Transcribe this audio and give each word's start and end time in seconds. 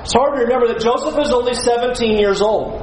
It's 0.00 0.12
hard 0.12 0.34
to 0.36 0.42
remember 0.42 0.68
that 0.68 0.80
Joseph 0.80 1.18
is 1.18 1.32
only 1.32 1.54
17 1.54 2.18
years 2.18 2.40
old. 2.40 2.80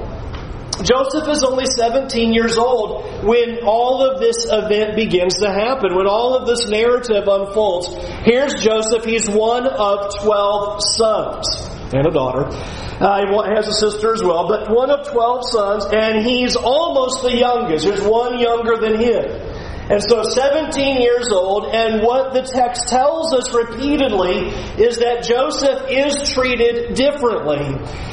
Joseph 0.83 1.27
is 1.29 1.43
only 1.43 1.65
17 1.65 2.33
years 2.33 2.57
old 2.57 3.23
when 3.23 3.59
all 3.65 4.03
of 4.03 4.19
this 4.19 4.45
event 4.50 4.95
begins 4.95 5.35
to 5.39 5.50
happen, 5.50 5.95
when 5.95 6.05
all 6.05 6.35
of 6.35 6.45
this 6.45 6.67
narrative 6.67 7.27
unfolds. 7.27 7.87
Here's 8.25 8.54
Joseph. 8.55 9.05
He's 9.05 9.29
one 9.29 9.68
of 9.68 10.13
12 10.21 10.81
sons 10.97 11.47
and 11.93 12.05
a 12.05 12.12
daughter. 12.12 12.46
Uh, 13.00 13.25
he 13.25 13.55
has 13.55 13.68
a 13.68 13.73
sister 13.73 14.14
as 14.14 14.23
well, 14.23 14.48
but 14.48 14.70
one 14.70 14.89
of 14.89 15.07
12 15.07 15.41
sons, 15.50 15.86
and 15.86 16.25
he's 16.25 16.55
almost 16.55 17.23
the 17.23 17.36
youngest. 17.36 17.86
There's 17.86 18.02
one 18.02 18.39
younger 18.39 18.77
than 18.77 19.00
him. 19.00 19.45
And 19.89 20.02
so 20.02 20.23
17 20.23 20.99
years 20.99 21.29
old, 21.31 21.67
and 21.67 22.02
what 22.02 22.34
the 22.34 22.41
text 22.41 22.88
tells 22.88 23.34
us 23.34 23.54
repeatedly 23.54 24.49
is 24.84 24.97
that 24.97 25.23
Joseph 25.23 25.85
is 25.89 26.34
treated 26.34 26.95
differently. 26.95 27.61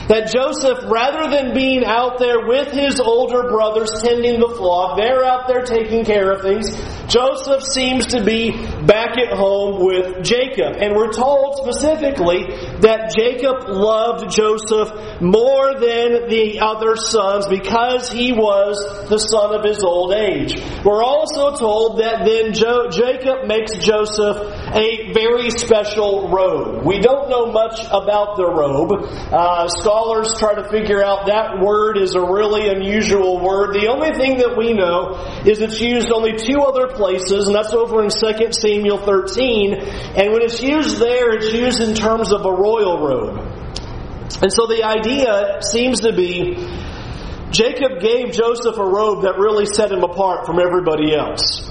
That 0.09 0.31
Joseph, 0.31 0.85
rather 0.91 1.31
than 1.31 1.55
being 1.55 1.85
out 1.85 2.19
there 2.19 2.47
with 2.47 2.73
his 2.73 3.01
older 3.01 3.49
brothers 3.49 4.03
tending 4.03 4.41
the 4.41 4.49
flock, 4.49 4.99
they're 4.99 5.25
out 5.25 5.49
there 5.49 5.63
taking 5.63 6.05
care 6.05 6.33
of 6.33 6.43
things. 6.43 6.69
Joseph 7.09 7.63
seems 7.63 8.07
to 8.07 8.25
be 8.25 8.51
back 8.85 9.17
at 9.17 9.33
home 9.33 9.85
with 9.85 10.25
Jacob. 10.25 10.77
And 10.77 10.95
we're 10.95 11.13
told 11.13 11.57
specifically 11.57 12.45
that 12.81 13.15
Jacob 13.17 13.69
loved 13.69 14.31
Joseph 14.31 15.21
more 15.23 15.75
than 15.75 16.29
the 16.29 16.61
other 16.61 16.97
sons 16.97 17.47
because 17.47 18.11
he 18.11 18.33
was 18.33 19.09
the 19.09 19.19
son 19.19 19.55
of 19.55 19.65
his 19.65 19.83
old 19.85 20.13
age. 20.13 20.61
We're 20.85 21.03
also 21.03 21.57
told 21.63 22.01
that 22.01 22.27
then 22.27 22.53
jo- 22.53 22.91
Jacob 22.91 23.47
makes 23.47 23.79
Joseph 23.79 24.37
a 24.75 25.13
very 25.13 25.49
special 25.51 26.29
robe. 26.29 26.85
We 26.85 26.99
don't 26.99 27.31
know 27.31 27.47
much 27.53 27.79
about 27.87 28.37
the 28.37 28.51
robe. 28.51 29.07
Uh, 29.31 29.69
scholars 29.69 30.35
try 30.39 30.55
to 30.55 30.69
figure 30.69 31.05
out 31.05 31.27
that 31.27 31.61
word 31.63 31.99
is 31.99 32.17
a 32.17 32.21
really 32.21 32.69
unusual 32.69 33.39
word. 33.39 33.75
The 33.75 33.87
only 33.87 34.11
thing 34.19 34.39
that 34.39 34.57
we 34.59 34.73
know 34.73 35.23
is 35.47 35.61
it's 35.61 35.81
used 35.81 36.11
only 36.11 36.37
two 36.37 36.63
other 36.63 36.89
places, 36.89 37.47
and 37.47 37.55
that's 37.55 37.73
over 37.73 38.03
in 38.03 38.11
2 38.11 38.53
Samuel 38.53 38.99
13. 38.99 39.75
And 40.19 40.33
when 40.33 40.43
it's 40.43 40.61
used 40.61 40.99
there, 40.99 41.31
it's 41.37 41.53
used 41.53 41.81
in 41.81 41.95
terms 41.95 42.33
of 42.33 42.45
a 42.45 42.53
royal 42.53 42.99
robe. 42.99 43.39
And 44.43 44.53
so 44.53 44.67
the 44.67 44.83
idea 44.83 45.63
seems 45.63 46.01
to 46.01 46.13
be 46.13 46.57
Jacob 47.53 48.01
gave 48.01 48.33
Joseph 48.33 48.79
a 48.79 48.85
robe 48.85 49.23
that 49.23 49.39
really 49.39 49.67
set 49.67 49.93
him 49.93 50.03
apart 50.03 50.47
from 50.47 50.59
everybody 50.59 51.15
else. 51.15 51.69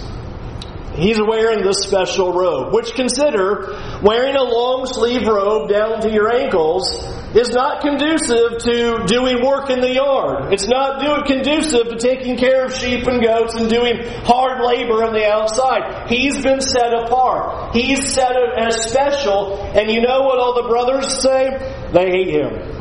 He's 0.93 1.19
wearing 1.19 1.63
this 1.63 1.77
special 1.83 2.33
robe, 2.33 2.73
which 2.73 2.93
consider 2.93 3.79
wearing 4.03 4.35
a 4.35 4.43
long 4.43 4.85
sleeve 4.85 5.25
robe 5.25 5.69
down 5.69 6.01
to 6.01 6.11
your 6.11 6.31
ankles 6.31 6.91
is 7.33 7.49
not 7.51 7.81
conducive 7.81 8.59
to 8.59 9.05
doing 9.07 9.41
work 9.41 9.69
in 9.69 9.79
the 9.79 9.93
yard. 9.93 10.53
It's 10.53 10.67
not 10.67 10.99
do- 10.99 11.33
conducive 11.33 11.87
to 11.89 11.97
taking 11.97 12.37
care 12.37 12.65
of 12.65 12.75
sheep 12.75 13.07
and 13.07 13.23
goats 13.23 13.55
and 13.55 13.69
doing 13.69 14.03
hard 14.25 14.61
labor 14.61 15.03
on 15.03 15.13
the 15.13 15.25
outside. 15.25 16.09
He's 16.09 16.43
been 16.43 16.59
set 16.59 16.93
apart. 16.93 17.73
He's 17.73 18.13
set 18.13 18.35
as 18.35 18.83
special, 18.83 19.55
and 19.73 19.89
you 19.89 20.01
know 20.01 20.23
what 20.23 20.39
all 20.39 20.61
the 20.61 20.67
brothers 20.67 21.21
say? 21.21 21.89
They 21.93 22.09
hate 22.11 22.29
him. 22.29 22.80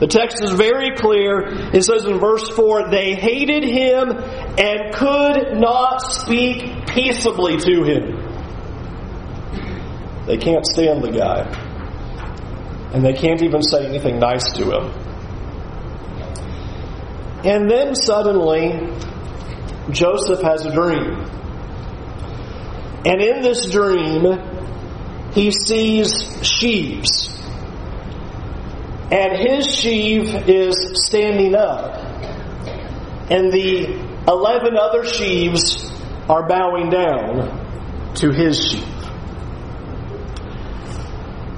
The 0.00 0.06
text 0.06 0.42
is 0.42 0.52
very 0.52 0.96
clear. 0.96 1.40
It 1.74 1.84
says 1.84 2.04
in 2.04 2.18
verse 2.18 2.48
4 2.50 2.88
they 2.90 3.14
hated 3.14 3.64
him 3.64 4.10
and 4.10 4.94
could 4.94 5.58
not 5.58 5.98
speak 5.98 6.86
peaceably 6.86 7.56
to 7.58 7.82
him. 7.82 8.28
They 10.26 10.36
can't 10.36 10.64
stand 10.64 11.02
the 11.02 11.10
guy. 11.10 11.46
And 12.92 13.04
they 13.04 13.12
can't 13.12 13.42
even 13.42 13.62
say 13.62 13.86
anything 13.86 14.18
nice 14.18 14.52
to 14.52 14.70
him. 14.70 14.92
And 17.44 17.68
then 17.70 17.94
suddenly, 17.94 18.78
Joseph 19.90 20.42
has 20.42 20.64
a 20.64 20.72
dream. 20.72 21.24
And 23.04 23.20
in 23.20 23.42
this 23.42 23.70
dream, 23.70 24.38
he 25.32 25.50
sees 25.50 26.38
sheaves 26.42 27.37
and 29.10 29.36
his 29.36 29.66
sheaf 29.66 30.34
is 30.48 31.06
standing 31.06 31.54
up, 31.54 31.96
and 33.30 33.52
the 33.52 33.86
eleven 34.28 34.76
other 34.76 35.04
sheaves 35.04 35.90
are 36.28 36.46
bowing 36.46 36.90
down 36.90 38.14
to 38.16 38.30
his 38.30 38.62
sheaf. 38.62 38.84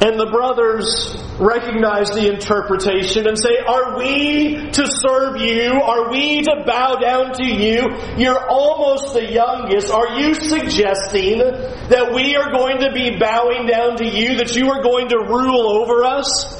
And 0.02 0.18
the 0.18 0.30
brothers 0.30 1.14
recognize 1.38 2.08
the 2.10 2.32
interpretation 2.32 3.26
and 3.26 3.38
say, 3.38 3.58
Are 3.58 3.98
we 3.98 4.70
to 4.70 4.86
serve 4.86 5.40
you? 5.40 5.72
Are 5.72 6.10
we 6.10 6.42
to 6.42 6.64
bow 6.66 6.96
down 6.96 7.34
to 7.34 7.44
you? 7.44 7.82
You're 8.16 8.48
almost 8.48 9.12
the 9.12 9.30
youngest. 9.30 9.90
Are 9.90 10.18
you 10.18 10.34
suggesting 10.34 11.38
that 11.38 12.12
we 12.14 12.36
are 12.36 12.50
going 12.50 12.78
to 12.78 12.92
be 12.92 13.18
bowing 13.18 13.66
down 13.66 13.96
to 13.96 14.06
you, 14.06 14.36
that 14.36 14.56
you 14.56 14.70
are 14.70 14.82
going 14.82 15.08
to 15.08 15.18
rule 15.18 15.68
over 15.82 16.04
us? 16.04 16.59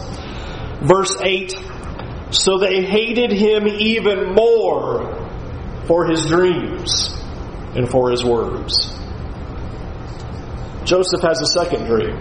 Verse 0.83 1.15
8 1.21 1.55
So 2.31 2.59
they 2.59 2.83
hated 2.83 3.33
him 3.33 3.67
even 3.69 4.35
more 4.35 5.29
for 5.87 6.07
his 6.07 6.25
dreams 6.27 7.15
and 7.75 7.89
for 7.89 8.11
his 8.11 8.25
words. 8.25 8.97
Joseph 10.85 11.21
has 11.23 11.41
a 11.41 11.47
second 11.47 11.87
dream. 11.87 12.17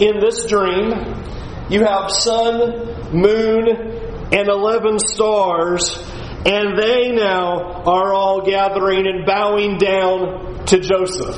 In 0.00 0.18
this 0.18 0.46
dream, 0.46 0.92
you 1.68 1.84
have 1.84 2.10
sun, 2.10 3.12
moon, 3.12 3.68
and 4.32 4.48
11 4.48 4.98
stars, 4.98 5.96
and 6.44 6.76
they 6.76 7.12
now 7.12 7.82
are 7.84 8.12
all 8.12 8.42
gathering 8.42 9.06
and 9.06 9.24
bowing 9.24 9.78
down 9.78 10.64
to 10.66 10.80
Joseph. 10.80 11.36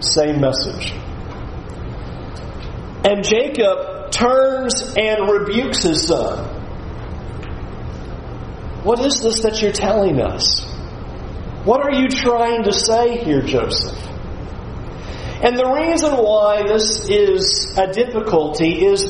Same 0.00 0.40
message. 0.40 0.92
And 3.04 3.24
Jacob 3.24 3.91
turns 4.12 4.94
and 4.96 5.28
rebukes 5.28 5.82
his 5.82 6.06
son. 6.06 6.44
What 8.84 9.00
is 9.00 9.22
this 9.22 9.42
that 9.42 9.62
you're 9.62 9.72
telling 9.72 10.20
us? 10.20 10.64
What 11.64 11.80
are 11.82 11.92
you 11.92 12.08
trying 12.08 12.64
to 12.64 12.72
say 12.72 13.18
here, 13.24 13.42
Joseph? 13.42 13.98
And 15.42 15.56
the 15.56 15.66
reason 15.66 16.12
why 16.12 16.62
this 16.62 17.08
is 17.08 17.76
a 17.76 17.92
difficulty 17.92 18.84
is 18.84 19.04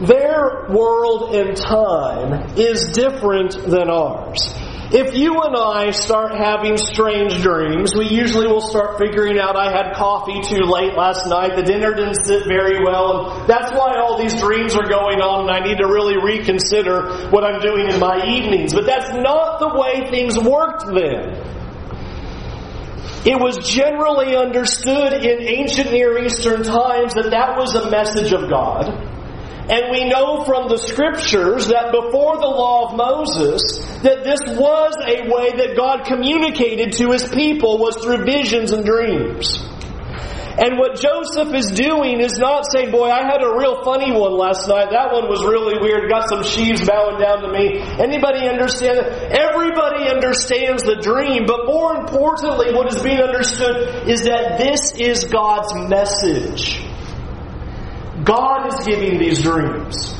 their 0.00 0.66
world 0.70 1.34
and 1.34 1.56
time 1.56 2.56
is 2.56 2.92
different 2.92 3.52
than 3.64 3.90
ours. 3.90 4.54
If 4.90 5.14
you 5.14 5.42
and 5.42 5.54
I 5.54 5.90
start 5.90 6.32
having 6.32 6.78
strange 6.78 7.42
dreams, 7.42 7.94
we 7.94 8.08
usually 8.08 8.46
will 8.46 8.62
start 8.62 8.96
figuring 8.96 9.38
out 9.38 9.54
I 9.54 9.70
had 9.70 9.94
coffee 9.94 10.40
too 10.40 10.64
late 10.64 10.94
last 10.94 11.28
night, 11.28 11.56
the 11.56 11.62
dinner 11.62 11.92
didn't 11.92 12.24
sit 12.24 12.48
very 12.48 12.82
well, 12.82 13.40
and 13.40 13.46
that's 13.46 13.70
why 13.72 13.98
all 14.00 14.16
these 14.16 14.40
dreams 14.40 14.74
are 14.76 14.88
going 14.88 15.20
on, 15.20 15.42
and 15.42 15.50
I 15.50 15.60
need 15.60 15.76
to 15.76 15.86
really 15.86 16.16
reconsider 16.16 17.28
what 17.28 17.44
I'm 17.44 17.60
doing 17.60 17.90
in 17.92 18.00
my 18.00 18.24
evenings. 18.24 18.72
But 18.72 18.86
that's 18.86 19.12
not 19.12 19.60
the 19.60 19.76
way 19.76 20.08
things 20.08 20.38
worked 20.38 20.86
then. 20.86 21.36
It 23.28 23.38
was 23.38 23.58
generally 23.68 24.36
understood 24.36 25.12
in 25.12 25.42
ancient 25.42 25.92
Near 25.92 26.16
Eastern 26.24 26.62
times 26.62 27.12
that 27.12 27.28
that 27.32 27.58
was 27.58 27.74
a 27.74 27.90
message 27.90 28.32
of 28.32 28.48
God 28.48 29.17
and 29.68 29.90
we 29.90 30.08
know 30.08 30.44
from 30.44 30.68
the 30.68 30.78
scriptures 30.78 31.68
that 31.68 31.92
before 31.92 32.36
the 32.40 32.48
law 32.48 32.88
of 32.88 32.96
Moses, 32.96 33.84
that 34.00 34.24
this 34.24 34.40
was 34.56 34.94
a 35.04 35.28
way 35.28 35.52
that 35.60 35.76
God 35.76 36.06
communicated 36.06 36.92
to 36.94 37.12
his 37.12 37.28
people 37.28 37.76
was 37.78 37.96
through 37.96 38.24
visions 38.24 38.72
and 38.72 38.84
dreams. 38.84 39.62
And 40.58 40.76
what 40.76 40.98
Joseph 40.98 41.54
is 41.54 41.70
doing 41.70 42.18
is 42.18 42.36
not 42.36 42.64
saying, 42.72 42.90
boy, 42.90 43.08
I 43.10 43.22
had 43.22 43.44
a 43.44 43.54
real 43.56 43.84
funny 43.84 44.10
one 44.10 44.32
last 44.32 44.66
night. 44.66 44.90
That 44.90 45.12
one 45.12 45.28
was 45.28 45.44
really 45.44 45.78
weird. 45.78 46.10
Got 46.10 46.28
some 46.28 46.42
sheaves 46.42 46.84
bowing 46.84 47.20
down 47.20 47.42
to 47.42 47.52
me. 47.52 47.78
Anybody 47.78 48.48
understand 48.48 48.98
it? 48.98 49.06
Everybody 49.30 50.08
understands 50.08 50.82
the 50.82 50.96
dream, 50.96 51.46
but 51.46 51.66
more 51.66 51.94
importantly, 51.94 52.74
what 52.74 52.92
is 52.92 53.00
being 53.00 53.20
understood 53.20 54.08
is 54.08 54.24
that 54.24 54.58
this 54.58 54.98
is 54.98 55.24
God's 55.30 55.72
message. 55.88 56.87
God 58.28 58.68
is 58.68 58.86
giving 58.86 59.18
these 59.18 59.42
dreams. 59.42 60.14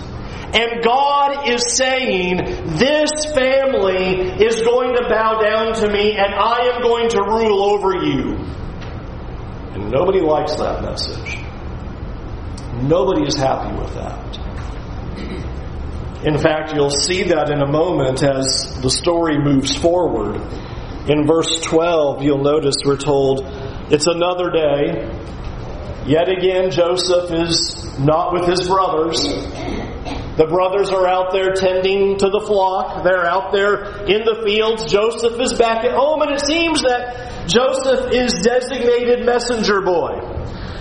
And 0.55 0.83
God 0.83 1.47
is 1.47 1.77
saying, 1.77 2.39
This 2.79 3.11
family 3.35 4.31
is 4.43 4.63
going 4.63 4.97
to 4.97 5.07
bow 5.11 5.41
down 5.43 5.75
to 5.75 5.93
me 5.93 6.13
and 6.17 6.35
I 6.35 6.71
am 6.73 6.81
going 6.81 7.11
to 7.11 7.23
rule 7.23 7.63
over 7.65 7.93
you. 8.03 8.35
And 9.75 9.91
nobody 9.91 10.21
likes 10.21 10.57
that 10.57 10.83
message. 10.83 11.37
Nobody 12.83 13.27
is 13.27 13.37
happy 13.37 13.77
with 13.77 13.93
that. 13.95 14.39
In 16.25 16.39
fact, 16.39 16.75
you'll 16.75 16.91
see 16.91 17.25
that 17.25 17.51
in 17.51 17.61
a 17.61 17.71
moment 17.71 18.23
as 18.23 18.81
the 18.81 18.91
story 18.91 19.39
moves 19.39 19.77
forward. 19.77 20.41
In 21.09 21.27
verse 21.27 21.61
12, 21.61 22.23
you'll 22.23 22.43
notice 22.43 22.77
we're 22.85 22.97
told, 22.97 23.43
It's 23.93 24.07
another 24.07 24.51
day 24.51 25.11
Yet 26.09 26.31
again, 26.31 26.71
Joseph 26.71 27.31
is 27.31 27.99
not 27.99 28.33
with 28.33 28.49
his 28.49 28.67
brothers. 28.67 29.21
The 30.39 30.47
brothers 30.49 30.89
are 30.89 31.07
out 31.07 31.33
there 31.33 31.53
tending 31.53 32.17
to 32.17 32.31
the 32.31 32.41
flock. 32.47 33.05
They're 33.05 33.27
out 33.27 33.53
there 33.53 34.07
in 34.07 34.25
the 34.25 34.41
fields. 34.43 34.91
Joseph 34.91 35.39
is 35.39 35.53
back 35.53 35.85
at 35.85 35.93
home, 35.93 36.23
and 36.23 36.31
it 36.31 36.41
seems 36.41 36.81
that 36.81 37.47
Joseph 37.47 38.15
is 38.15 38.33
designated 38.41 39.27
messenger 39.27 39.83
boy. 39.83 40.17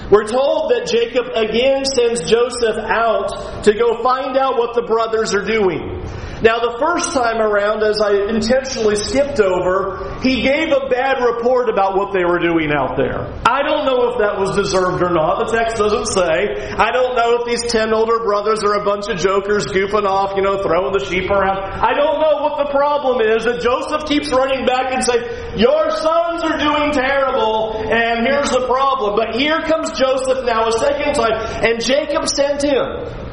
We're 0.10 0.28
told 0.28 0.72
that 0.72 0.88
Jacob 0.88 1.26
again 1.36 1.84
sends 1.84 2.24
Joseph 2.32 2.78
out 2.78 3.66
to 3.66 3.74
go 3.74 4.02
find 4.02 4.38
out 4.38 4.58
what 4.58 4.76
the 4.76 4.84
brothers 4.84 5.34
are 5.34 5.44
doing. 5.44 5.97
Now, 6.42 6.62
the 6.62 6.78
first 6.78 7.14
time 7.14 7.42
around, 7.42 7.82
as 7.82 7.98
I 7.98 8.30
intentionally 8.30 8.96
skipped 8.96 9.40
over, 9.40 10.22
he 10.22 10.42
gave 10.46 10.70
a 10.70 10.86
bad 10.86 11.18
report 11.18 11.70
about 11.70 11.98
what 11.98 12.14
they 12.14 12.26
were 12.26 12.38
doing 12.38 12.70
out 12.70 12.94
there. 12.94 13.26
I 13.42 13.66
don't 13.66 13.90
know 13.90 14.14
if 14.14 14.22
that 14.22 14.38
was 14.38 14.54
deserved 14.54 15.02
or 15.02 15.10
not. 15.10 15.50
The 15.50 15.58
text 15.58 15.78
doesn't 15.78 16.06
say. 16.14 16.70
I 16.78 16.94
don't 16.94 17.18
know 17.18 17.42
if 17.42 17.50
these 17.50 17.66
ten 17.72 17.94
older 17.94 18.22
brothers 18.22 18.64
are 18.64 18.78
a 18.78 18.86
bunch 18.86 19.10
of 19.10 19.18
jokers 19.18 19.66
goofing 19.66 20.06
off, 20.06 20.38
you 20.38 20.44
know, 20.46 20.62
throwing 20.62 20.94
the 20.94 21.02
sheep 21.02 21.30
around. 21.30 21.58
I 21.58 21.98
don't 21.98 22.22
know 22.22 22.46
what 22.46 22.62
the 22.62 22.70
problem 22.70 23.18
is 23.26 23.46
that 23.50 23.66
Joseph 23.66 24.06
keeps 24.06 24.30
running 24.30 24.66
back 24.66 24.94
and 24.94 25.02
saying, 25.02 25.58
Your 25.58 25.90
sons 25.90 26.46
are 26.46 26.62
doing 26.62 26.94
terrible, 26.94 27.82
and 27.82 28.30
here's 28.30 28.54
the 28.54 28.66
problem. 28.70 29.18
But 29.18 29.34
here 29.36 29.58
comes 29.66 29.90
Joseph 29.98 30.46
now 30.46 30.70
a 30.70 30.72
second 30.72 31.18
time, 31.18 31.66
and 31.66 31.82
Jacob 31.82 32.30
sent 32.30 32.62
him. 32.62 33.27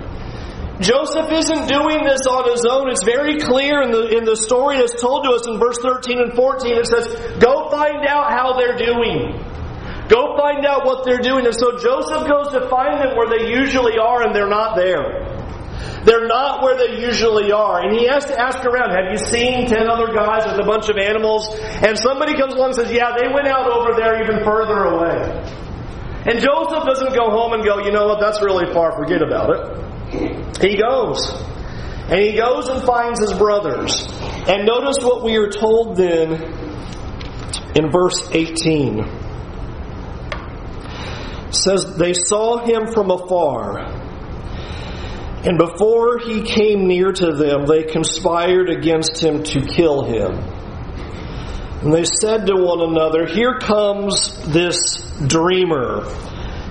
Joseph 0.81 1.31
isn't 1.31 1.69
doing 1.69 2.03
this 2.03 2.27
on 2.27 2.51
his 2.51 2.67
own. 2.67 2.91
It's 2.91 3.05
very 3.05 3.39
clear 3.39 3.83
in 3.83 3.93
the, 3.93 4.19
in 4.19 4.25
the 4.25 4.35
story 4.35 4.79
that's 4.79 5.01
told 5.01 5.23
to 5.23 5.31
us 5.31 5.47
in 5.47 5.59
verse 5.59 5.79
13 5.79 6.19
and 6.19 6.33
14. 6.35 6.77
It 6.77 6.87
says, 6.87 7.07
Go 7.39 7.71
find 7.71 8.05
out 8.07 8.33
how 8.33 8.59
they're 8.59 8.77
doing. 8.77 9.39
Go 10.11 10.37
find 10.37 10.67
out 10.67 10.85
what 10.85 11.07
they're 11.07 11.23
doing. 11.23 11.47
And 11.47 11.55
so 11.55 11.79
Joseph 11.79 12.27
goes 12.27 12.53
to 12.59 12.67
find 12.69 12.99
them 12.99 13.17
where 13.17 13.31
they 13.31 13.55
usually 13.55 13.99
are, 13.99 14.27
and 14.27 14.35
they're 14.35 14.51
not 14.51 14.75
there. 14.75 15.31
They're 16.05 16.27
not 16.27 16.63
where 16.63 16.77
they 16.77 17.01
usually 17.01 17.53
are. 17.53 17.81
And 17.81 17.97
he 17.97 18.07
has 18.09 18.27
to 18.27 18.39
ask 18.39 18.59
around, 18.67 18.91
have 18.91 19.15
you 19.15 19.19
seen 19.31 19.67
10 19.71 19.89
other 19.89 20.13
guys 20.13 20.45
with 20.45 20.59
a 20.59 20.67
bunch 20.67 20.91
of 20.91 20.99
animals? 20.99 21.49
And 21.87 21.97
somebody 21.97 22.35
comes 22.35 22.53
along 22.53 22.75
and 22.75 22.83
says, 22.83 22.93
yeah, 22.93 23.17
they 23.17 23.33
went 23.33 23.47
out 23.47 23.71
over 23.71 23.95
there 23.97 24.23
even 24.23 24.45
further 24.45 24.91
away. 24.91 25.23
And 26.27 26.41
Joseph 26.41 26.85
doesn't 26.85 27.15
go 27.15 27.31
home 27.31 27.55
and 27.55 27.65
go, 27.65 27.79
you 27.79 27.93
know 27.93 28.07
what, 28.07 28.21
that's 28.21 28.43
really 28.43 28.71
far, 28.75 28.93
forget 28.93 29.23
about 29.23 29.51
it. 29.55 29.94
He 30.61 30.77
goes. 30.77 31.33
And 32.09 32.21
he 32.21 32.37
goes 32.37 32.69
and 32.69 32.83
finds 32.83 33.21
his 33.21 33.33
brothers. 33.33 34.07
And 34.47 34.67
notice 34.67 35.03
what 35.03 35.25
we 35.25 35.37
are 35.37 35.51
told 35.51 35.97
then 35.97 36.33
in 37.75 37.91
verse 37.91 38.29
18. 38.31 38.99
It 41.49 41.55
says, 41.55 41.97
They 41.97 42.13
saw 42.13 42.59
him 42.59 42.93
from 42.93 43.11
afar. 43.11 43.79
And 45.47 45.59
before 45.59 46.19
he 46.19 46.43
came 46.43 46.87
near 46.87 47.13
to 47.13 47.33
them, 47.33 47.67
they 47.67 47.85
conspired 47.85 48.71
against 48.71 49.23
him 49.23 49.43
to 49.43 49.61
kill 49.61 50.05
him. 50.05 50.33
And 51.83 51.93
they 51.93 52.05
said 52.05 52.47
to 52.47 52.55
one 52.57 52.81
another, 52.81 53.27
Here 53.27 53.59
comes 53.59 54.35
this 54.47 55.05
dreamer. 55.27 56.05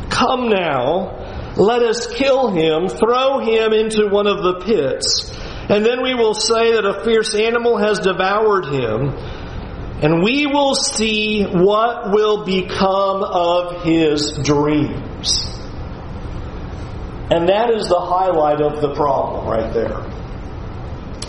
Come 0.10 0.50
now 0.50 1.23
let 1.56 1.84
us 1.84 2.08
kill 2.08 2.50
him, 2.50 2.88
throw 2.88 3.40
him 3.40 3.74
into 3.74 4.08
one 4.08 4.28
of 4.28 4.42
the 4.42 4.62
pits, 4.66 5.32
and 5.70 5.86
then 5.86 6.02
we 6.02 6.14
will 6.14 6.34
say 6.34 6.74
that 6.74 6.86
a 6.86 7.04
fierce 7.04 7.36
animal 7.36 7.78
has 7.78 8.00
devoured 8.00 8.66
him, 8.66 9.10
and 10.02 10.24
we 10.24 10.48
will 10.48 10.76
see 10.76 11.44
what 11.44 12.12
will 12.12 12.44
become 12.44 13.24
of 13.24 13.84
his 13.84 14.38
dreams. 14.44 15.50
And 17.32 17.48
that 17.50 17.70
is 17.72 17.88
the 17.88 18.00
highlight 18.00 18.62
of 18.62 18.82
the 18.82 18.94
problem 18.94 19.48
right 19.48 19.74
there. 19.74 20.06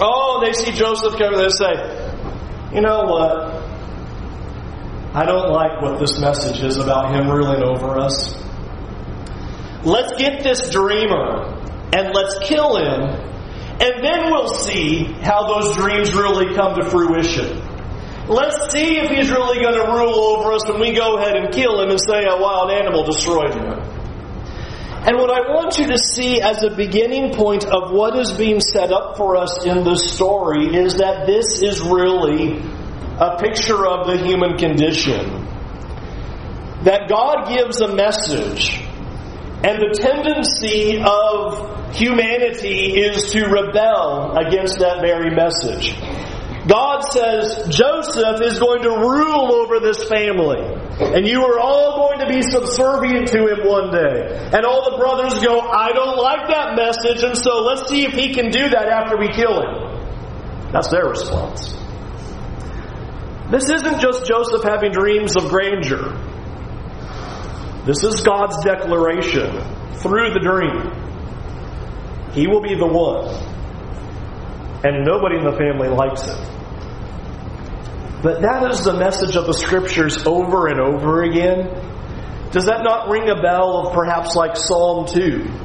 Oh, 0.00 0.42
they 0.44 0.52
see 0.52 0.72
Joseph 0.72 1.16
come 1.16 1.34
and 1.34 1.42
they 1.42 1.48
say, 1.48 2.74
you 2.74 2.80
know 2.80 3.04
what? 3.04 3.62
I 5.14 5.24
don't 5.24 5.52
like 5.52 5.80
what 5.80 6.00
this 6.00 6.18
message 6.18 6.60
is 6.62 6.76
about 6.76 7.14
him 7.14 7.30
ruling 7.30 7.62
over 7.62 7.98
us. 7.98 8.43
Let's 9.84 10.14
get 10.16 10.42
this 10.42 10.70
dreamer 10.70 11.60
and 11.92 12.14
let's 12.14 12.38
kill 12.48 12.76
him, 12.76 13.02
and 13.80 14.04
then 14.04 14.30
we'll 14.30 14.48
see 14.48 15.04
how 15.22 15.46
those 15.46 15.76
dreams 15.76 16.14
really 16.14 16.54
come 16.54 16.74
to 16.80 16.88
fruition. 16.90 17.60
Let's 18.26 18.72
see 18.72 18.96
if 18.96 19.10
he's 19.10 19.30
really 19.30 19.62
going 19.62 19.74
to 19.74 19.92
rule 19.92 20.14
over 20.14 20.52
us 20.52 20.66
when 20.66 20.80
we 20.80 20.92
go 20.92 21.18
ahead 21.18 21.36
and 21.36 21.52
kill 21.52 21.80
him 21.80 21.90
and 21.90 22.00
say 22.00 22.24
a 22.24 22.40
wild 22.40 22.70
animal 22.70 23.04
destroyed 23.04 23.52
him. 23.52 23.94
And 25.06 25.18
what 25.18 25.30
I 25.30 25.52
want 25.52 25.78
you 25.78 25.88
to 25.88 25.98
see 25.98 26.40
as 26.40 26.62
a 26.62 26.70
beginning 26.70 27.34
point 27.34 27.66
of 27.66 27.92
what 27.92 28.16
is 28.18 28.32
being 28.32 28.60
set 28.60 28.90
up 28.90 29.18
for 29.18 29.36
us 29.36 29.66
in 29.66 29.84
this 29.84 30.14
story 30.14 30.74
is 30.74 30.96
that 30.96 31.26
this 31.26 31.60
is 31.60 31.82
really 31.82 32.58
a 33.18 33.36
picture 33.38 33.86
of 33.86 34.06
the 34.06 34.16
human 34.16 34.56
condition. 34.56 35.44
That 36.84 37.10
God 37.10 37.48
gives 37.54 37.82
a 37.82 37.94
message 37.94 38.83
and 39.64 39.80
the 39.80 39.96
tendency 39.96 41.00
of 41.00 41.96
humanity 41.96 43.00
is 43.00 43.32
to 43.32 43.46
rebel 43.46 44.36
against 44.36 44.78
that 44.80 45.00
very 45.00 45.30
message. 45.34 45.96
God 46.68 47.00
says 47.12 47.68
Joseph 47.68 48.40
is 48.42 48.58
going 48.58 48.82
to 48.82 48.90
rule 48.90 49.54
over 49.54 49.80
this 49.80 50.04
family. 50.04 50.60
And 51.00 51.26
you 51.26 51.44
are 51.44 51.58
all 51.58 52.08
going 52.08 52.20
to 52.20 52.32
be 52.32 52.42
subservient 52.42 53.28
to 53.28 53.38
him 53.48 53.66
one 53.66 53.90
day. 53.90 54.50
And 54.52 54.64
all 54.64 54.90
the 54.90 54.98
brothers 54.98 55.42
go, 55.42 55.60
I 55.60 55.92
don't 55.92 56.16
like 56.16 56.48
that 56.48 56.76
message, 56.76 57.22
and 57.22 57.36
so 57.36 57.62
let's 57.62 57.88
see 57.88 58.04
if 58.04 58.12
he 58.12 58.34
can 58.34 58.50
do 58.50 58.68
that 58.68 58.86
after 58.88 59.16
we 59.16 59.28
kill 59.28 59.60
him. 59.60 60.72
That's 60.72 60.90
their 60.90 61.08
response. 61.08 61.72
This 63.50 63.68
isn't 63.70 64.00
just 64.00 64.26
Joseph 64.26 64.62
having 64.62 64.92
dreams 64.92 65.36
of 65.36 65.48
grandeur. 65.48 66.33
This 67.84 68.02
is 68.02 68.22
God's 68.22 68.64
declaration 68.64 69.50
through 69.96 70.32
the 70.32 70.40
dream. 70.40 70.90
He 72.32 72.46
will 72.46 72.62
be 72.62 72.74
the 72.74 72.86
one. 72.86 73.28
And 74.84 75.04
nobody 75.04 75.36
in 75.36 75.44
the 75.44 75.56
family 75.56 75.88
likes 75.88 76.26
it. 76.26 76.54
But 78.22 78.40
that 78.40 78.70
is 78.70 78.84
the 78.84 78.94
message 78.94 79.36
of 79.36 79.46
the 79.46 79.52
scriptures 79.52 80.26
over 80.26 80.68
and 80.68 80.80
over 80.80 81.22
again. 81.24 81.68
Does 82.52 82.66
that 82.66 82.82
not 82.82 83.10
ring 83.10 83.28
a 83.28 83.42
bell 83.42 83.86
of 83.86 83.94
perhaps 83.94 84.34
like 84.34 84.56
Psalm 84.56 85.06
2? 85.06 85.63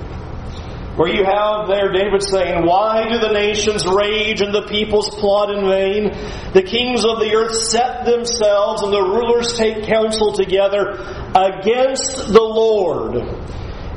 Where 1.00 1.07
you 1.07 1.24
have 1.24 1.69
there 1.69 1.94
David 1.94 2.21
saying, 2.21 2.66
Why 2.66 3.07
do 3.07 3.19
the 3.19 3.31
nations 3.31 3.88
rage 3.88 4.42
and 4.42 4.54
the 4.54 4.68
peoples 4.68 5.09
plot 5.09 5.50
in 5.50 5.64
vain? 5.64 6.12
The 6.52 6.62
kings 6.62 7.06
of 7.06 7.19
the 7.19 7.33
earth 7.35 7.56
set 7.56 8.04
themselves 8.04 8.81
and 8.81 8.92
the 8.92 9.02
rulers 9.02 9.56
take 9.56 9.85
counsel 9.85 10.33
together 10.33 11.00
against 11.33 12.28
the 12.28 12.44
Lord 12.44 13.16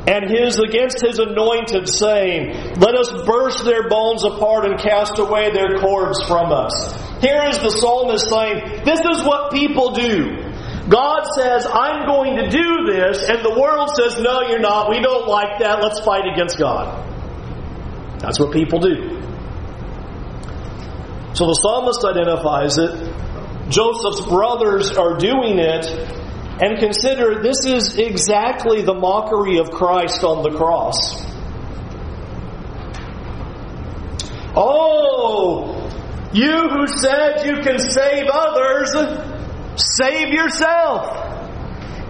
and 0.06 0.30
his 0.30 0.60
against 0.60 1.00
his 1.04 1.18
anointed, 1.18 1.88
saying, 1.88 2.78
Let 2.78 2.94
us 2.94 3.10
burst 3.26 3.64
their 3.64 3.88
bones 3.88 4.22
apart 4.22 4.64
and 4.64 4.78
cast 4.78 5.18
away 5.18 5.50
their 5.50 5.80
cords 5.80 6.22
from 6.28 6.52
us. 6.52 6.72
Here 7.20 7.42
is 7.48 7.58
the 7.58 7.70
psalmist 7.70 8.30
saying, 8.30 8.84
This 8.84 9.00
is 9.00 9.24
what 9.26 9.50
people 9.50 9.90
do. 9.90 10.51
God 10.88 11.24
says, 11.36 11.66
I'm 11.66 12.06
going 12.06 12.36
to 12.36 12.50
do 12.50 12.92
this, 12.92 13.28
and 13.28 13.44
the 13.44 13.54
world 13.58 13.90
says, 13.96 14.20
No, 14.20 14.42
you're 14.42 14.60
not. 14.60 14.90
We 14.90 15.00
don't 15.00 15.28
like 15.28 15.60
that. 15.60 15.82
Let's 15.82 16.00
fight 16.00 16.24
against 16.32 16.58
God. 16.58 17.08
That's 18.18 18.38
what 18.40 18.52
people 18.52 18.80
do. 18.80 19.20
So 21.34 21.46
the 21.46 21.54
psalmist 21.54 22.04
identifies 22.04 22.78
it. 22.78 23.70
Joseph's 23.70 24.28
brothers 24.28 24.96
are 24.96 25.16
doing 25.16 25.58
it. 25.58 25.86
And 26.60 26.78
consider 26.78 27.42
this 27.42 27.64
is 27.64 27.96
exactly 27.96 28.82
the 28.82 28.94
mockery 28.94 29.58
of 29.58 29.70
Christ 29.70 30.22
on 30.22 30.42
the 30.42 30.56
cross. 30.56 31.24
Oh, 34.54 35.88
you 36.32 36.68
who 36.68 36.86
said 36.86 37.46
you 37.46 37.62
can 37.62 37.78
save 37.78 38.26
others, 38.30 38.90
Save 39.76 40.28
yourself. 40.32 41.30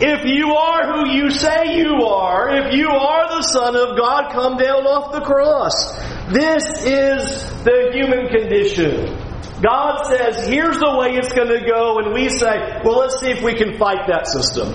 If 0.01 0.25
you 0.25 0.53
are 0.53 0.93
who 0.93 1.11
you 1.11 1.31
say 1.31 1.77
you 1.79 2.05
are, 2.05 2.51
if 2.57 2.75
you 2.75 2.89
are 2.89 3.37
the 3.37 3.43
Son 3.43 3.77
of 3.77 3.97
God, 3.97 4.33
come 4.33 4.57
down 4.57 4.85
off 4.85 5.13
the 5.13 5.21
cross. 5.21 5.93
This 6.33 6.65
is 6.85 7.63
the 7.63 7.91
human 7.93 8.27
condition. 8.27 9.17
God 9.63 10.07
says, 10.07 10.49
here's 10.49 10.79
the 10.79 10.97
way 10.99 11.15
it's 11.15 11.33
going 11.33 11.49
to 11.49 11.65
go, 11.65 11.99
and 11.99 12.13
we 12.13 12.29
say, 12.31 12.81
well, 12.85 12.99
let's 12.99 13.21
see 13.21 13.31
if 13.31 13.43
we 13.43 13.55
can 13.55 13.79
fight 13.79 14.09
that 14.09 14.27
system. 14.27 14.75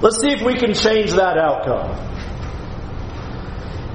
Let's 0.00 0.20
see 0.20 0.32
if 0.32 0.42
we 0.42 0.56
can 0.56 0.74
change 0.74 1.12
that 1.12 1.38
outcome. 1.38 1.92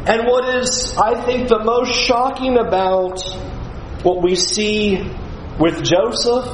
And 0.08 0.28
what 0.28 0.48
is, 0.56 0.96
I 0.98 1.22
think, 1.26 1.50
the 1.50 1.60
most 1.60 1.94
shocking 1.94 2.58
about 2.58 3.22
what 4.04 4.24
we 4.24 4.36
see 4.36 4.98
with 5.60 5.84
Joseph 5.84 6.48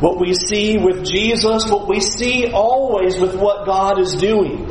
what 0.00 0.18
we 0.18 0.34
see 0.34 0.78
with 0.78 1.04
Jesus, 1.04 1.70
what 1.70 1.86
we 1.86 2.00
see 2.00 2.50
always 2.50 3.18
with 3.18 3.36
what 3.36 3.66
God 3.66 4.00
is 4.00 4.14
doing, 4.14 4.70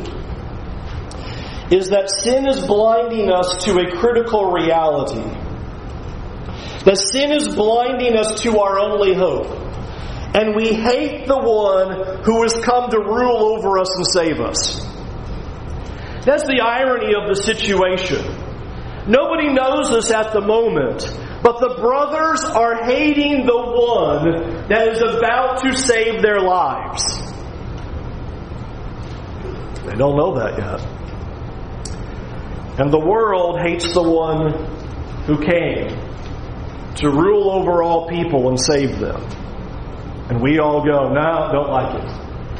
is 1.71 1.89
that 1.89 2.09
sin 2.09 2.47
is 2.47 2.65
blinding 2.65 3.31
us 3.31 3.65
to 3.65 3.77
a 3.77 3.91
critical 3.91 4.51
reality. 4.51 5.21
That 6.85 6.97
sin 6.97 7.31
is 7.31 7.53
blinding 7.53 8.17
us 8.17 8.41
to 8.41 8.57
our 8.59 8.79
only 8.79 9.13
hope. 9.13 9.47
And 10.33 10.55
we 10.55 10.73
hate 10.73 11.27
the 11.27 11.37
one 11.37 12.23
who 12.23 12.43
has 12.43 12.53
come 12.63 12.89
to 12.89 12.97
rule 12.97 13.55
over 13.55 13.77
us 13.77 13.95
and 13.97 14.07
save 14.07 14.39
us. 14.39 14.79
That's 16.25 16.43
the 16.43 16.61
irony 16.61 17.13
of 17.15 17.27
the 17.27 17.35
situation. 17.35 18.23
Nobody 19.07 19.51
knows 19.51 19.89
this 19.91 20.11
at 20.11 20.33
the 20.33 20.41
moment, 20.41 21.03
but 21.41 21.59
the 21.59 21.75
brothers 21.79 22.43
are 22.43 22.83
hating 22.83 23.45
the 23.45 23.55
one 23.55 24.67
that 24.67 24.89
is 24.89 25.01
about 25.01 25.63
to 25.63 25.75
save 25.75 26.21
their 26.21 26.41
lives. 26.41 27.03
They 29.85 29.95
don't 29.95 30.17
know 30.17 30.35
that 30.35 30.57
yet. 30.57 30.81
And 32.79 32.91
the 32.91 32.99
world 32.99 33.59
hates 33.61 33.93
the 33.93 34.03
one 34.03 34.51
who 35.25 35.37
came 35.39 35.87
to 36.95 37.09
rule 37.09 37.51
over 37.51 37.83
all 37.83 38.09
people 38.09 38.49
and 38.49 38.59
save 38.59 38.99
them. 38.99 39.21
And 40.29 40.41
we 40.41 40.59
all 40.59 40.85
go, 40.85 41.09
no, 41.09 41.49
don't 41.51 41.69
like 41.69 41.95
it. 42.03 42.09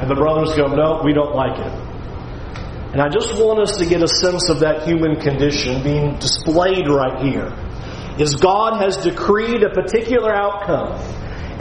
And 0.02 0.10
the 0.10 0.16
brothers 0.16 0.56
go, 0.56 0.68
no, 0.68 1.02
we 1.04 1.14
don't 1.14 1.36
like 1.36 1.60
it. 1.60 1.74
And 2.94 3.02
I 3.02 3.10
just 3.10 3.36
want 3.36 3.60
us 3.60 3.78
to 3.78 3.86
get 3.86 4.02
a 4.02 4.08
sense 4.08 4.50
of 4.50 4.62
that 4.62 4.88
human 4.88 5.20
condition 5.20 5.84
being 5.84 6.18
displayed 6.18 6.88
right 6.88 7.22
here 7.22 7.54
is 8.20 8.36
God 8.36 8.82
has 8.82 8.98
decreed 8.98 9.64
a 9.64 9.70
particular 9.70 10.34
outcome. 10.34 11.00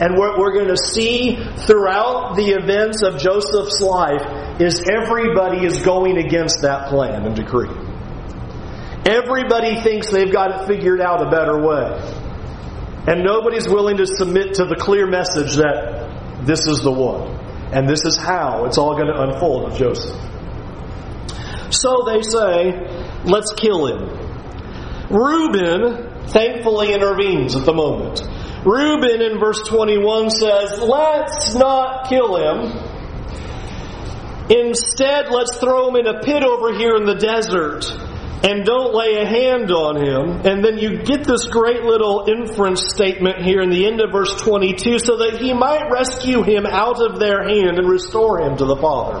And 0.01 0.17
what 0.17 0.37
we're 0.37 0.53
going 0.53 0.69
to 0.69 0.77
see 0.77 1.35
throughout 1.65 2.35
the 2.35 2.51
events 2.51 3.01
of 3.03 3.19
Joseph's 3.19 3.81
life 3.81 4.61
is 4.61 4.81
everybody 4.89 5.65
is 5.65 5.79
going 5.81 6.17
against 6.17 6.61
that 6.61 6.87
plan 6.87 7.25
and 7.25 7.35
decree. 7.35 7.69
Everybody 9.05 9.81
thinks 9.81 10.09
they've 10.09 10.31
got 10.31 10.61
it 10.61 10.67
figured 10.67 11.01
out 11.01 11.25
a 11.25 11.29
better 11.29 11.59
way. 11.59 11.99
And 13.07 13.23
nobody's 13.23 13.67
willing 13.67 13.97
to 13.97 14.05
submit 14.05 14.55
to 14.55 14.65
the 14.65 14.75
clear 14.75 15.07
message 15.07 15.55
that 15.55 16.45
this 16.45 16.67
is 16.67 16.81
the 16.81 16.91
one. 16.91 17.37
And 17.73 17.87
this 17.87 18.05
is 18.05 18.17
how 18.17 18.65
it's 18.65 18.77
all 18.77 18.95
going 18.95 19.07
to 19.07 19.21
unfold 19.21 19.69
with 19.69 19.77
Joseph. 19.77 20.15
So 21.71 22.03
they 22.05 22.21
say, 22.21 22.71
let's 23.25 23.53
kill 23.53 23.87
him. 23.87 24.29
Reuben 25.09 26.08
thankfully 26.31 26.93
intervenes 26.93 27.55
at 27.55 27.65
the 27.65 27.73
moment. 27.73 28.21
Reuben 28.65 29.21
in 29.21 29.39
verse 29.39 29.61
21 29.67 30.29
says, 30.29 30.79
Let's 30.79 31.55
not 31.55 32.09
kill 32.09 32.35
him. 32.35 32.89
Instead, 34.49 35.29
let's 35.29 35.57
throw 35.57 35.89
him 35.89 35.95
in 35.95 36.07
a 36.07 36.21
pit 36.21 36.43
over 36.43 36.73
here 36.73 36.95
in 36.95 37.05
the 37.05 37.15
desert 37.15 37.85
and 38.41 38.65
don't 38.65 38.95
lay 38.95 39.15
a 39.21 39.25
hand 39.25 39.69
on 39.69 39.97
him. 39.97 40.41
And 40.45 40.63
then 40.63 40.77
you 40.77 41.03
get 41.03 41.23
this 41.23 41.47
great 41.47 41.83
little 41.83 42.25
inference 42.27 42.89
statement 42.89 43.43
here 43.43 43.61
in 43.61 43.69
the 43.69 43.85
end 43.85 44.01
of 44.01 44.11
verse 44.11 44.33
22 44.41 44.99
so 44.99 45.17
that 45.17 45.37
he 45.39 45.53
might 45.53 45.89
rescue 45.91 46.41
him 46.41 46.65
out 46.65 47.01
of 47.01 47.19
their 47.19 47.43
hand 47.43 47.77
and 47.77 47.87
restore 47.87 48.41
him 48.41 48.57
to 48.57 48.65
the 48.65 48.77
Father. 48.77 49.19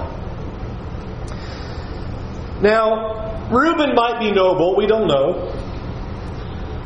Now, 2.61 3.49
Reuben 3.51 3.95
might 3.95 4.19
be 4.19 4.31
noble, 4.31 4.75
we 4.75 4.87
don't 4.87 5.07
know. 5.07 5.58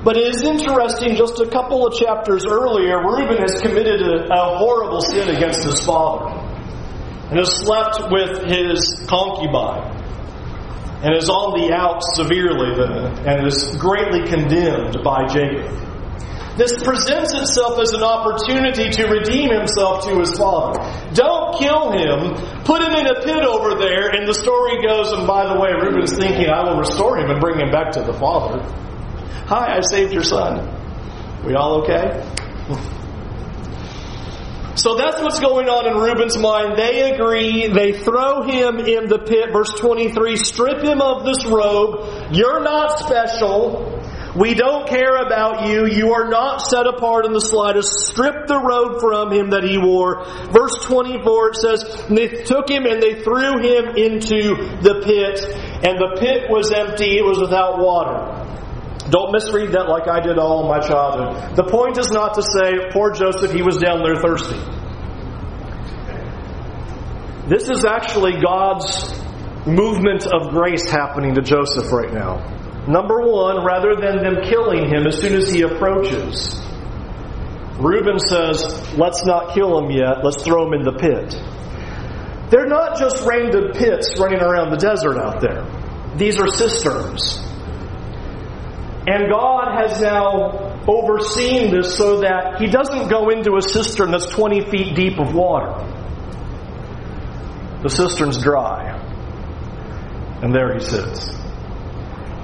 But 0.03 0.17
it 0.17 0.35
is 0.35 0.43
interesting, 0.43 1.15
just 1.15 1.39
a 1.39 1.47
couple 1.47 1.87
of 1.87 1.93
chapters 1.93 2.45
earlier, 2.45 2.99
Reuben 2.99 3.37
has 3.37 3.61
committed 3.61 4.01
a, 4.01 4.27
a 4.27 4.57
horrible 4.57 4.99
sin 4.99 5.33
against 5.33 5.63
his 5.63 5.85
father 5.85 6.27
and 7.29 7.39
has 7.39 7.55
slept 7.63 8.11
with 8.11 8.43
his 8.43 9.05
concubine 9.07 9.95
and 11.03 11.15
is 11.15 11.29
on 11.29 11.59
the 11.59 11.73
out 11.73 12.03
severely 12.15 12.75
then 12.75 13.27
and 13.27 13.47
is 13.47 13.75
greatly 13.77 14.27
condemned 14.27 14.97
by 15.03 15.25
Jacob. 15.27 15.71
This 16.57 16.83
presents 16.83 17.33
itself 17.33 17.79
as 17.79 17.93
an 17.93 18.03
opportunity 18.03 18.89
to 18.91 19.07
redeem 19.07 19.49
himself 19.51 20.05
to 20.05 20.19
his 20.19 20.37
father. 20.37 20.83
Don't 21.13 21.57
kill 21.57 21.91
him. 21.91 22.35
Put 22.63 22.83
him 22.83 22.93
in 22.93 23.07
a 23.07 23.15
pit 23.23 23.43
over 23.43 23.73
there, 23.79 24.09
and 24.09 24.27
the 24.27 24.35
story 24.35 24.85
goes, 24.85 25.11
and 25.13 25.25
by 25.25 25.51
the 25.51 25.59
way, 25.59 25.71
Reuben's 25.73 26.15
thinking, 26.15 26.49
I 26.49 26.69
will 26.69 26.77
restore 26.77 27.17
him 27.17 27.31
and 27.31 27.41
bring 27.41 27.57
him 27.57 27.71
back 27.71 27.91
to 27.93 28.03
the 28.03 28.13
father. 28.13 28.61
Hi, 29.45 29.77
I 29.77 29.81
saved 29.81 30.13
your 30.13 30.23
son. 30.23 30.69
We 31.45 31.55
all 31.55 31.81
okay? 31.81 32.23
So 34.75 34.95
that's 34.95 35.21
what's 35.21 35.39
going 35.39 35.69
on 35.69 35.85
in 35.85 36.01
Reuben's 36.01 36.37
mind. 36.37 36.77
They 36.77 37.11
agree. 37.11 37.67
They 37.67 37.93
throw 37.93 38.41
him 38.41 38.79
in 38.79 39.07
the 39.07 39.19
pit. 39.19 39.51
Verse 39.53 39.71
23 39.79 40.37
strip 40.37 40.81
him 40.81 40.99
of 41.01 41.25
this 41.25 41.45
robe. 41.45 42.33
You're 42.33 42.63
not 42.63 42.99
special. 42.99 44.01
We 44.35 44.55
don't 44.55 44.87
care 44.89 45.17
about 45.17 45.67
you. 45.67 45.85
You 45.85 46.13
are 46.13 46.27
not 46.27 46.61
set 46.61 46.87
apart 46.87 47.25
in 47.25 47.33
the 47.33 47.41
slightest. 47.41 48.07
Strip 48.07 48.47
the 48.47 48.57
robe 48.57 48.99
from 48.99 49.31
him 49.31 49.51
that 49.51 49.63
he 49.63 49.77
wore. 49.77 50.25
Verse 50.51 50.73
24 50.85 51.49
it 51.49 51.55
says, 51.55 52.05
They 52.09 52.43
took 52.43 52.67
him 52.67 52.85
and 52.85 53.01
they 53.01 53.21
threw 53.21 53.59
him 53.61 53.95
into 53.95 54.55
the 54.81 55.01
pit, 55.05 55.39
and 55.85 55.99
the 55.99 56.17
pit 56.19 56.49
was 56.49 56.71
empty. 56.71 57.17
It 57.17 57.23
was 57.23 57.37
without 57.37 57.77
water. 57.77 58.42
Don't 59.13 59.31
misread 59.31 59.73
that 59.73 59.87
like 59.87 60.07
I 60.07 60.21
did 60.21 60.39
all 60.39 60.67
my 60.67 60.79
childhood. 60.79 61.55
The 61.55 61.69
point 61.69 61.99
is 61.99 62.09
not 62.09 62.33
to 62.33 62.41
say, 62.41 62.89
poor 62.89 63.13
Joseph, 63.13 63.51
he 63.53 63.61
was 63.61 63.77
down 63.77 64.01
there 64.01 64.17
thirsty. 64.17 64.57
This 67.47 67.69
is 67.69 67.85
actually 67.85 68.41
God's 68.41 69.13
movement 69.67 70.25
of 70.25 70.49
grace 70.49 70.89
happening 70.89 71.35
to 71.35 71.43
Joseph 71.43 71.91
right 71.91 72.11
now. 72.11 72.41
Number 72.87 73.21
one, 73.21 73.63
rather 73.63 73.93
than 73.93 74.23
them 74.23 74.49
killing 74.49 74.89
him 74.89 75.05
as 75.05 75.21
soon 75.21 75.35
as 75.35 75.53
he 75.53 75.61
approaches, 75.61 76.59
Reuben 77.77 78.17
says, 78.17 78.65
Let's 78.97 79.23
not 79.25 79.53
kill 79.53 79.77
him 79.77 79.91
yet, 79.91 80.23
let's 80.23 80.41
throw 80.41 80.65
him 80.65 80.73
in 80.73 80.81
the 80.81 80.97
pit. 80.97 81.37
They're 82.49 82.65
not 82.65 82.97
just 82.97 83.23
random 83.27 83.73
pits 83.73 84.17
running 84.17 84.41
around 84.41 84.71
the 84.71 84.77
desert 84.77 85.19
out 85.19 85.39
there, 85.39 85.69
these 86.17 86.39
are 86.39 86.47
cisterns. 86.47 87.52
And 89.05 89.29
God 89.29 89.81
has 89.81 89.99
now 89.99 90.81
overseen 90.87 91.71
this 91.71 91.97
so 91.97 92.21
that 92.21 92.61
he 92.61 92.67
doesn't 92.67 93.09
go 93.09 93.29
into 93.29 93.57
a 93.57 93.61
cistern 93.61 94.11
that's 94.11 94.27
20 94.27 94.69
feet 94.69 94.95
deep 94.95 95.19
of 95.19 95.33
water. 95.33 95.73
The 97.81 97.89
cistern's 97.89 98.41
dry. 98.41 98.99
And 100.41 100.55
there 100.55 100.73
he 100.73 100.79
sits. 100.79 101.29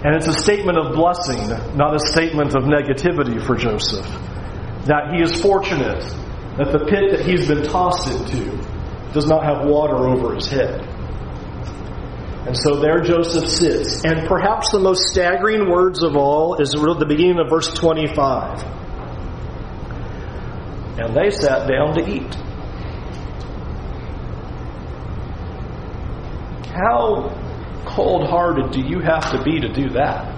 And 0.04 0.16
it's 0.16 0.28
a 0.28 0.34
statement 0.34 0.78
of 0.78 0.96
blessing, 0.96 1.48
not 1.78 1.96
a 1.96 2.00
statement 2.12 2.56
of 2.56 2.64
negativity 2.64 3.46
for 3.46 3.56
Joseph. 3.56 4.06
That 4.86 5.14
he 5.14 5.22
is 5.22 5.42
fortunate 5.42 6.04
that 6.58 6.72
the 6.74 6.86
pit 6.90 7.12
that 7.12 7.26
he's 7.26 7.48
been 7.48 7.64
tossed 7.64 8.08
into 8.08 8.58
does 9.14 9.28
not 9.28 9.44
have 9.46 9.66
water 9.66 10.10
over 10.10 10.36
his 10.36 10.48
head. 10.48 10.89
And 12.50 12.58
so 12.58 12.80
there 12.80 13.00
Joseph 13.02 13.48
sits. 13.48 14.04
And 14.04 14.28
perhaps 14.28 14.72
the 14.72 14.80
most 14.80 15.04
staggering 15.12 15.70
words 15.70 16.02
of 16.02 16.16
all 16.16 16.60
is 16.60 16.72
the 16.72 17.06
beginning 17.08 17.38
of 17.38 17.48
verse 17.48 17.72
25. 17.72 18.64
And 20.98 21.16
they 21.16 21.30
sat 21.30 21.70
down 21.70 21.94
to 21.94 22.10
eat. 22.10 22.34
How 26.74 27.38
cold 27.86 28.28
hearted 28.28 28.72
do 28.72 28.82
you 28.82 29.00
have 29.00 29.32
to 29.32 29.44
be 29.44 29.60
to 29.60 29.72
do 29.72 29.90
that? 29.92 30.36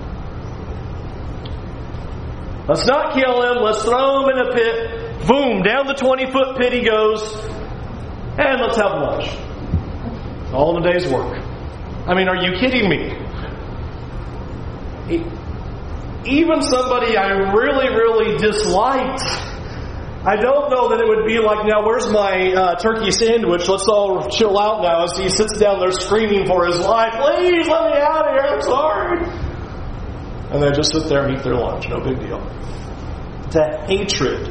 Let's 2.68 2.86
not 2.88 3.14
kill 3.14 3.42
him. 3.42 3.64
Let's 3.64 3.84
throw 3.84 4.24
him 4.24 4.38
in 4.38 4.48
a 4.48 4.52
pit. 4.52 5.28
Boom, 5.30 5.62
down 5.62 5.88
the 5.88 5.94
20 5.94 6.30
foot 6.30 6.58
pit 6.58 6.74
he 6.74 6.82
goes. 6.82 7.24
And 8.38 8.60
let's 8.60 8.76
have 8.76 9.00
lunch. 9.00 9.34
All 10.52 10.76
in 10.76 10.86
a 10.86 10.92
day's 10.92 11.10
work. 11.10 11.51
I 12.08 12.16
mean, 12.16 12.28
are 12.28 12.36
you 12.36 12.58
kidding 12.60 12.90
me? 12.90 13.14
Even 16.26 16.62
somebody 16.62 17.18
I 17.18 17.54
really, 17.54 17.90
really 17.90 18.38
disliked, 18.38 19.22
I 20.24 20.36
don't 20.36 20.70
know 20.70 20.90
that 20.90 21.02
it 21.02 21.08
would 21.08 21.26
be 21.26 21.40
like, 21.40 21.66
now 21.66 21.86
where's 21.86 22.10
my 22.10 22.54
uh, 22.54 22.76
turkey 22.76 23.12
sandwich? 23.12 23.68
Let's 23.68 23.88
all 23.88 24.30
chill 24.30 24.60
out 24.60 24.82
now 24.84 25.04
as 25.04 25.18
he 25.18 25.30
sits 25.30 25.58
down 25.58 25.80
there 25.80 25.92
screaming 25.92 26.46
for 26.46 26.66
his 26.66 26.80
life. 26.80 27.14
Please 27.14 27.68
let 27.68 27.92
me 27.92 27.98
out 28.00 28.28
of 28.28 28.34
here, 28.34 28.54
I'm 28.54 28.62
sorry. 28.62 29.52
And 30.52 30.62
they 30.62 30.72
just 30.72 30.92
sit 30.92 31.08
there 31.08 31.26
and 31.26 31.38
eat 31.38 31.44
their 31.44 31.56
lunch, 31.56 31.88
no 31.90 32.00
big 32.00 32.20
deal. 32.20 32.40
That 33.52 33.86
hatred. 33.88 34.48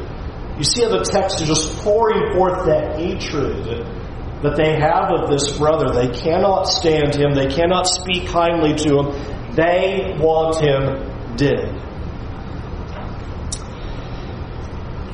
You 0.57 0.65
see 0.65 0.83
how 0.83 0.91
the 0.91 1.05
text 1.05 1.41
is 1.41 1.49
just 1.49 1.79
pouring 1.79 2.35
forth 2.35 2.67
that 2.67 2.99
hatred 2.99 4.00
that 4.43 4.57
they 4.57 4.79
have 4.79 5.11
of 5.11 5.29
this 5.29 5.57
brother. 5.59 5.93
They 5.93 6.09
cannot 6.09 6.65
stand 6.65 7.15
him. 7.15 7.35
They 7.35 7.49
cannot 7.49 7.87
speak 7.87 8.29
kindly 8.29 8.75
to 8.75 9.01
him. 9.01 9.55
They 9.55 10.17
want 10.19 10.57
him 10.61 11.37
dead. 11.37 11.77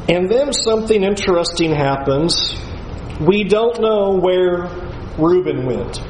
And 0.09 0.31
then 0.31 0.53
something 0.53 1.03
interesting 1.03 1.75
happens. 1.75 2.55
We 3.21 3.45
don't 3.45 3.81
know 3.81 4.19
where 4.21 4.69
Reuben 5.19 5.67
went. 5.67 6.01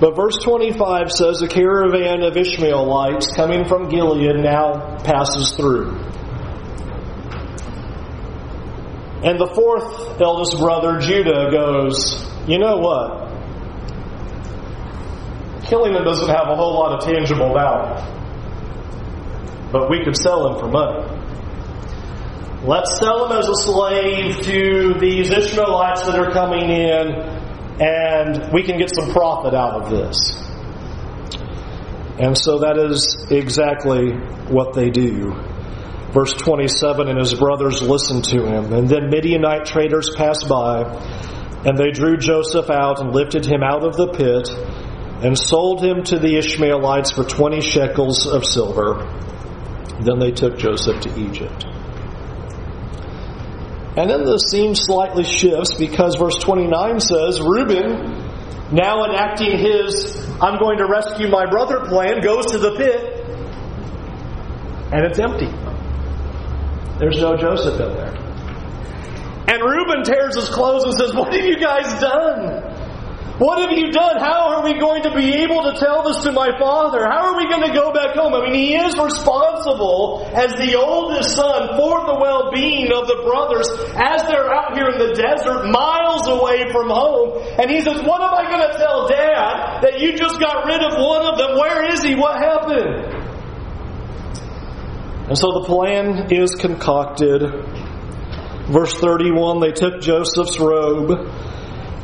But 0.00 0.16
verse 0.16 0.38
25 0.42 1.12
says 1.12 1.42
a 1.42 1.46
caravan 1.46 2.22
of 2.22 2.36
Ishmaelites 2.36 3.36
coming 3.36 3.66
from 3.66 3.90
Gilead 3.90 4.36
now 4.36 4.96
passes 5.04 5.52
through. 5.52 5.94
And 9.22 9.38
the 9.38 9.48
fourth 9.54 10.20
eldest 10.20 10.58
brother, 10.58 10.98
Judah, 10.98 11.50
goes, 11.50 12.24
You 12.48 12.58
know 12.58 12.76
what? 12.78 13.28
Killing 15.64 15.92
them 15.92 16.04
doesn't 16.04 16.28
have 16.28 16.48
a 16.48 16.56
whole 16.56 16.74
lot 16.74 16.98
of 16.98 17.04
tangible 17.04 17.52
value. 17.52 18.02
But 19.70 19.90
we 19.90 20.02
could 20.04 20.16
sell 20.16 20.52
him 20.52 20.58
for 20.58 20.68
money. 20.68 21.20
Let's 22.64 22.98
sell 22.98 23.26
him 23.26 23.38
as 23.38 23.48
a 23.48 23.54
slave 23.54 24.40
to 24.42 24.94
these 24.98 25.30
Ishmaelites 25.30 26.06
that 26.06 26.18
are 26.18 26.30
coming 26.30 26.68
in 26.68 27.40
and 27.80 28.52
we 28.52 28.62
can 28.62 28.78
get 28.78 28.94
some 28.94 29.10
profit 29.12 29.54
out 29.54 29.82
of 29.82 29.90
this. 29.90 30.36
And 32.18 32.36
so 32.36 32.58
that 32.58 32.76
is 32.76 33.26
exactly 33.30 34.10
what 34.52 34.74
they 34.74 34.90
do. 34.90 35.32
Verse 36.12 36.34
27 36.34 37.08
And 37.08 37.18
his 37.18 37.34
brothers 37.34 37.82
listened 37.82 38.24
to 38.24 38.44
him. 38.44 38.72
And 38.72 38.88
then 38.88 39.10
Midianite 39.10 39.66
traders 39.66 40.10
passed 40.16 40.48
by, 40.48 40.82
and 41.64 41.78
they 41.78 41.90
drew 41.90 42.16
Joseph 42.16 42.70
out 42.70 43.00
and 43.00 43.12
lifted 43.12 43.46
him 43.46 43.62
out 43.62 43.84
of 43.84 43.96
the 43.96 44.08
pit, 44.08 44.50
and 45.24 45.38
sold 45.38 45.84
him 45.84 46.02
to 46.04 46.18
the 46.18 46.36
Ishmaelites 46.36 47.12
for 47.12 47.24
20 47.24 47.60
shekels 47.60 48.26
of 48.26 48.44
silver. 48.44 49.06
Then 50.00 50.18
they 50.18 50.30
took 50.32 50.58
Joseph 50.58 51.00
to 51.02 51.20
Egypt. 51.20 51.66
And 53.96 54.08
then 54.08 54.24
the 54.24 54.38
scene 54.38 54.74
slightly 54.74 55.24
shifts 55.24 55.74
because 55.74 56.16
verse 56.16 56.36
29 56.36 57.00
says 57.00 57.40
Reuben, 57.40 58.30
now 58.72 59.04
enacting 59.04 59.58
his 59.58 60.16
I'm 60.40 60.58
going 60.58 60.78
to 60.78 60.86
rescue 60.86 61.28
my 61.28 61.44
brother 61.50 61.80
plan, 61.80 62.20
goes 62.20 62.46
to 62.46 62.58
the 62.58 62.76
pit 62.76 63.20
and 64.92 65.04
it's 65.04 65.18
empty. 65.18 65.69
There's 67.00 67.16
no 67.16 67.34
Joseph 67.34 67.80
in 67.80 67.94
there. 67.96 68.14
And 69.48 69.64
Reuben 69.64 70.04
tears 70.04 70.36
his 70.36 70.50
clothes 70.50 70.84
and 70.84 70.94
says, 70.94 71.14
What 71.14 71.32
have 71.32 71.44
you 71.46 71.58
guys 71.58 71.98
done? 71.98 72.60
What 73.40 73.58
have 73.58 73.72
you 73.72 73.90
done? 73.90 74.20
How 74.20 74.52
are 74.52 74.62
we 74.62 74.78
going 74.78 75.02
to 75.04 75.14
be 75.16 75.32
able 75.40 75.64
to 75.64 75.72
tell 75.80 76.04
this 76.04 76.22
to 76.24 76.30
my 76.30 76.52
father? 76.60 77.08
How 77.08 77.32
are 77.32 77.38
we 77.38 77.48
going 77.48 77.66
to 77.66 77.72
go 77.72 77.90
back 77.90 78.14
home? 78.14 78.34
I 78.34 78.44
mean, 78.44 78.52
he 78.52 78.76
is 78.76 78.92
responsible 78.98 80.28
as 80.36 80.52
the 80.60 80.76
oldest 80.76 81.34
son 81.34 81.72
for 81.72 82.04
the 82.04 82.20
well-being 82.20 82.92
of 82.92 83.08
the 83.08 83.24
brothers 83.24 83.64
as 83.96 84.28
they're 84.28 84.52
out 84.52 84.76
here 84.76 84.92
in 84.92 84.98
the 85.00 85.16
desert, 85.16 85.72
miles 85.72 86.28
away 86.28 86.70
from 86.70 86.92
home. 86.92 87.40
And 87.58 87.70
he 87.70 87.80
says, 87.80 87.96
what 88.04 88.20
am 88.20 88.36
I 88.36 88.44
going 88.44 88.70
to 88.70 88.76
tell 88.76 89.08
dad 89.08 89.88
that 89.88 90.00
you 90.00 90.18
just 90.18 90.38
got 90.38 90.66
rid 90.66 90.84
of 90.84 91.00
one 91.00 91.24
of 91.24 91.38
them? 91.38 91.56
Where 91.56 91.90
is 91.90 92.04
he? 92.04 92.14
What 92.14 92.36
happened? 92.36 93.19
And 95.30 95.38
so 95.38 95.60
the 95.60 95.64
plan 95.64 96.32
is 96.32 96.56
concocted. 96.56 97.40
Verse 98.66 98.92
31, 98.94 99.60
they 99.60 99.70
took 99.70 100.00
Joseph's 100.00 100.58
robe 100.58 101.12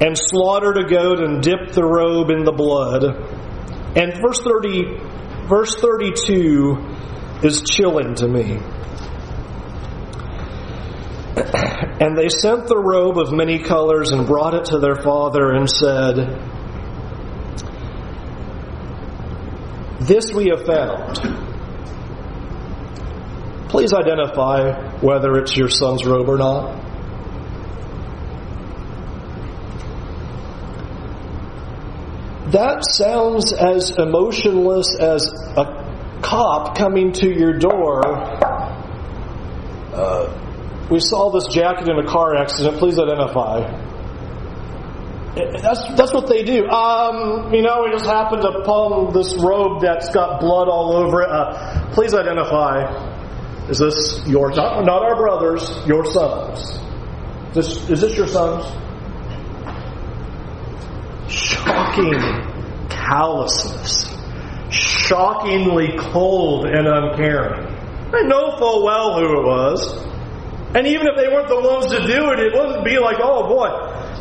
and 0.01 0.17
slaughtered 0.17 0.79
a 0.79 0.89
goat 0.89 1.19
and 1.19 1.43
dipped 1.43 1.73
the 1.73 1.83
robe 1.83 2.31
in 2.31 2.45
the 2.45 2.53
blood. 2.53 3.03
And 3.97 4.15
verse 4.23 4.41
30, 4.43 5.49
verse 5.49 5.75
32 5.75 6.77
is 7.43 7.63
chilling 7.69 8.15
to 8.15 8.29
me. 8.29 8.61
And 11.99 12.17
they 12.17 12.29
sent 12.29 12.69
the 12.69 12.77
robe 12.77 13.19
of 13.19 13.33
many 13.33 13.59
colors 13.59 14.13
and 14.13 14.27
brought 14.27 14.53
it 14.55 14.67
to 14.67 14.79
their 14.79 14.97
father 14.97 15.53
and 15.53 15.69
said, 15.69 16.15
This 20.01 20.31
we 20.33 20.49
have 20.51 20.67
found. 20.67 21.56
Please 23.69 23.93
identify 23.93 24.99
whether 25.01 25.37
it's 25.39 25.57
your 25.57 25.69
son's 25.69 26.05
robe 26.05 26.29
or 26.29 26.39
not. 26.39 26.87
that 32.57 32.85
sounds 32.91 33.53
as 33.53 33.91
emotionless 33.99 34.97
as 34.99 35.27
a 35.57 36.21
cop 36.23 36.77
coming 36.77 37.13
to 37.13 37.29
your 37.29 37.59
door. 37.59 38.01
Uh, 39.93 40.87
we 40.91 41.01
saw 41.01 41.31
this 41.31 41.49
jacket 41.53 41.89
in 41.89 41.99
a 41.99 42.07
car 42.07 42.37
accident. 42.37 42.79
Please 42.79 42.99
identify. 42.99 43.61
That's 45.35 45.85
that's 45.97 46.15
what 46.15 46.29
they 46.29 46.45
do. 46.45 46.67
Um, 46.67 47.53
you 47.53 47.61
know, 47.61 47.83
we 47.85 47.91
just 47.91 48.07
happened 48.07 48.41
to 48.43 48.63
palm 48.65 49.13
this 49.13 49.35
robe 49.37 49.83
that's 49.83 50.09
got 50.11 50.41
blood 50.41 50.69
all 50.69 50.97
over 50.97 51.23
it. 51.23 51.29
Uh, 51.29 51.93
please 51.93 52.15
identify. 52.15 53.16
Is 53.69 53.79
this 53.79 54.27
your 54.27 54.51
not, 54.51 54.85
not 54.85 55.03
our 55.03 55.17
brothers? 55.17 55.69
Your 55.87 56.05
sons? 56.05 56.79
Is 57.51 57.55
this, 57.55 57.91
is 57.91 58.01
this 58.01 58.17
your 58.17 58.27
sons? 58.27 58.65
shocking 61.29 62.21
callousness, 62.89 64.15
shockingly 64.71 65.97
cold 65.99 66.67
and 66.67 66.87
uncaring. 66.87 67.67
I 68.13 68.23
know 68.23 68.57
full 68.59 68.85
well 68.85 69.19
who 69.19 69.41
it 69.41 69.45
was. 69.45 70.05
And 70.75 70.87
even 70.87 71.07
if 71.07 71.17
they 71.17 71.29
weren't 71.29 71.49
the 71.49 71.61
ones 71.61 71.87
to 71.87 72.07
do 72.07 72.31
it, 72.33 72.41
it 72.41 72.53
wouldn't 72.53 72.85
be 72.85 72.99
like, 72.99 73.17
oh 73.23 73.49
boy, 73.49 73.69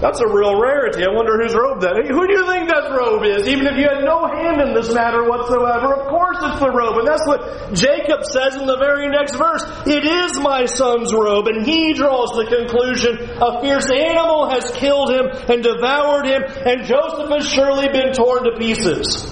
that's 0.02 0.20
a 0.20 0.28
real 0.28 0.60
rarity. 0.60 1.08
I 1.08 1.12
wonder 1.16 1.40
whose 1.40 1.56
robe 1.56 1.80
that 1.82 1.96
is. 2.04 2.12
Who 2.12 2.28
do 2.28 2.34
you 2.36 2.46
think 2.52 2.68
that 2.68 2.92
robe 2.92 3.24
is? 3.24 3.48
Even 3.48 3.66
if 3.68 3.80
you 3.80 3.88
had 3.88 4.04
no 4.04 4.28
hand 4.28 4.60
in 4.60 4.76
this 4.76 4.92
matter 4.94 5.24
whatsoever, 5.24 5.96
of 5.96 6.12
course 6.12 6.36
it's 6.42 6.60
the 6.60 6.70
robe. 6.70 7.00
And 7.00 7.08
that's 7.08 7.24
what 7.24 7.72
Jacob 7.72 8.28
says 8.28 8.60
in 8.60 8.68
the 8.68 8.76
very 8.76 9.08
next 9.08 9.40
verse. 9.40 9.64
It 9.88 10.04
is 10.04 10.36
my 10.40 10.66
son's 10.66 11.14
robe. 11.14 11.48
And 11.48 11.66
he 11.66 11.94
draws 11.94 12.36
the 12.36 12.44
conclusion 12.44 13.40
a 13.40 13.62
fierce 13.64 13.88
animal 13.90 14.50
has 14.52 14.70
killed 14.76 15.12
him 15.12 15.32
and 15.48 15.64
devoured 15.64 16.28
him, 16.28 16.44
and 16.44 16.84
Joseph 16.84 17.32
has 17.32 17.48
surely 17.48 17.88
been 17.88 18.12
torn 18.12 18.44
to 18.44 18.60
pieces. 18.60 19.32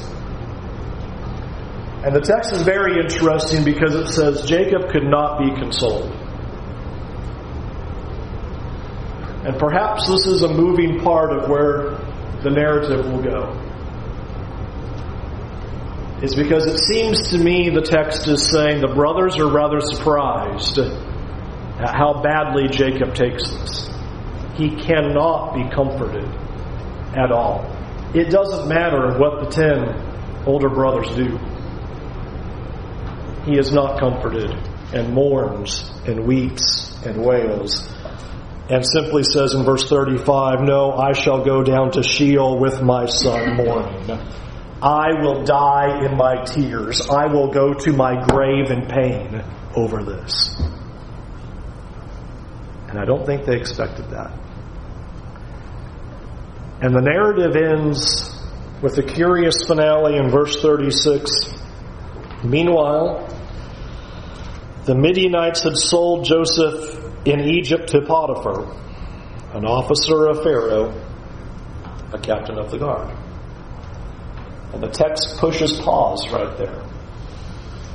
And 2.07 2.15
the 2.15 2.21
text 2.21 2.51
is 2.53 2.63
very 2.63 2.99
interesting 2.99 3.63
because 3.63 3.95
it 3.95 4.07
says 4.07 4.45
Jacob 4.45 4.91
could 4.91 5.03
not 5.03 5.39
be 5.39 5.51
consoled. 5.59 6.22
And 9.45 9.59
perhaps 9.59 10.07
this 10.07 10.25
is 10.25 10.41
a 10.43 10.47
moving 10.47 11.01
part 11.01 11.31
of 11.31 11.49
where 11.49 11.97
the 12.43 12.49
narrative 12.49 13.05
will 13.05 13.21
go. 13.21 13.59
Is 16.21 16.33
because 16.33 16.65
it 16.65 16.77
seems 16.77 17.31
to 17.31 17.37
me 17.37 17.69
the 17.69 17.81
text 17.81 18.27
is 18.29 18.49
saying 18.49 18.79
the 18.79 18.93
brothers 18.93 19.37
are 19.39 19.51
rather 19.51 19.81
surprised 19.81 20.79
at 20.79 21.93
how 21.93 22.21
badly 22.21 22.69
Jacob 22.69 23.13
takes 23.13 23.49
this. 23.49 23.89
He 24.55 24.69
cannot 24.77 25.53
be 25.55 25.69
comforted 25.75 26.29
at 27.13 27.31
all. 27.31 27.69
It 28.13 28.29
doesn't 28.29 28.69
matter 28.69 29.17
what 29.19 29.43
the 29.43 29.49
ten 29.49 30.45
older 30.45 30.69
brothers 30.69 31.13
do. 31.15 31.37
He 33.43 33.57
is 33.57 33.73
not 33.73 33.99
comforted 33.99 34.51
and 34.93 35.13
mourns 35.13 35.91
and 36.05 36.25
weeps 36.25 36.95
and 37.05 37.25
wails 37.25 37.93
and 38.69 38.85
simply 38.85 39.23
says 39.23 39.53
in 39.53 39.63
verse 39.63 39.89
35, 39.89 40.61
No, 40.61 40.93
I 40.93 41.13
shall 41.13 41.43
go 41.43 41.63
down 41.63 41.91
to 41.91 42.03
Sheol 42.03 42.59
with 42.59 42.81
my 42.81 43.05
son 43.05 43.57
mourning. 43.57 44.09
I 44.81 45.21
will 45.21 45.43
die 45.43 46.05
in 46.05 46.17
my 46.17 46.43
tears. 46.43 47.07
I 47.09 47.27
will 47.27 47.51
go 47.51 47.73
to 47.73 47.93
my 47.93 48.25
grave 48.25 48.69
in 48.69 48.87
pain 48.87 49.43
over 49.75 50.03
this. 50.03 50.61
And 52.89 52.99
I 52.99 53.05
don't 53.05 53.25
think 53.25 53.45
they 53.45 53.55
expected 53.55 54.09
that. 54.11 54.37
And 56.81 56.93
the 56.93 57.01
narrative 57.01 57.55
ends 57.55 58.29
with 58.81 58.97
a 58.97 59.03
curious 59.03 59.65
finale 59.65 60.17
in 60.17 60.29
verse 60.29 60.61
36. 60.61 61.31
Meanwhile, 62.43 63.29
the 64.85 64.95
Midianites 64.95 65.63
had 65.63 65.77
sold 65.77 66.25
Joseph 66.25 66.92
in 67.25 67.39
Egypt 67.41 67.89
to 67.89 68.01
Potiphar, 68.01 68.63
an 69.53 69.65
officer 69.65 70.27
of 70.27 70.43
Pharaoh, 70.43 70.93
a 72.11 72.19
captain 72.19 72.57
of 72.57 72.69
the 72.71 72.77
guard. 72.77 73.15
And 74.73 74.83
the 74.83 74.89
text 74.89 75.37
pushes 75.37 75.79
pause 75.79 76.27
right 76.31 76.57
there 76.57 76.83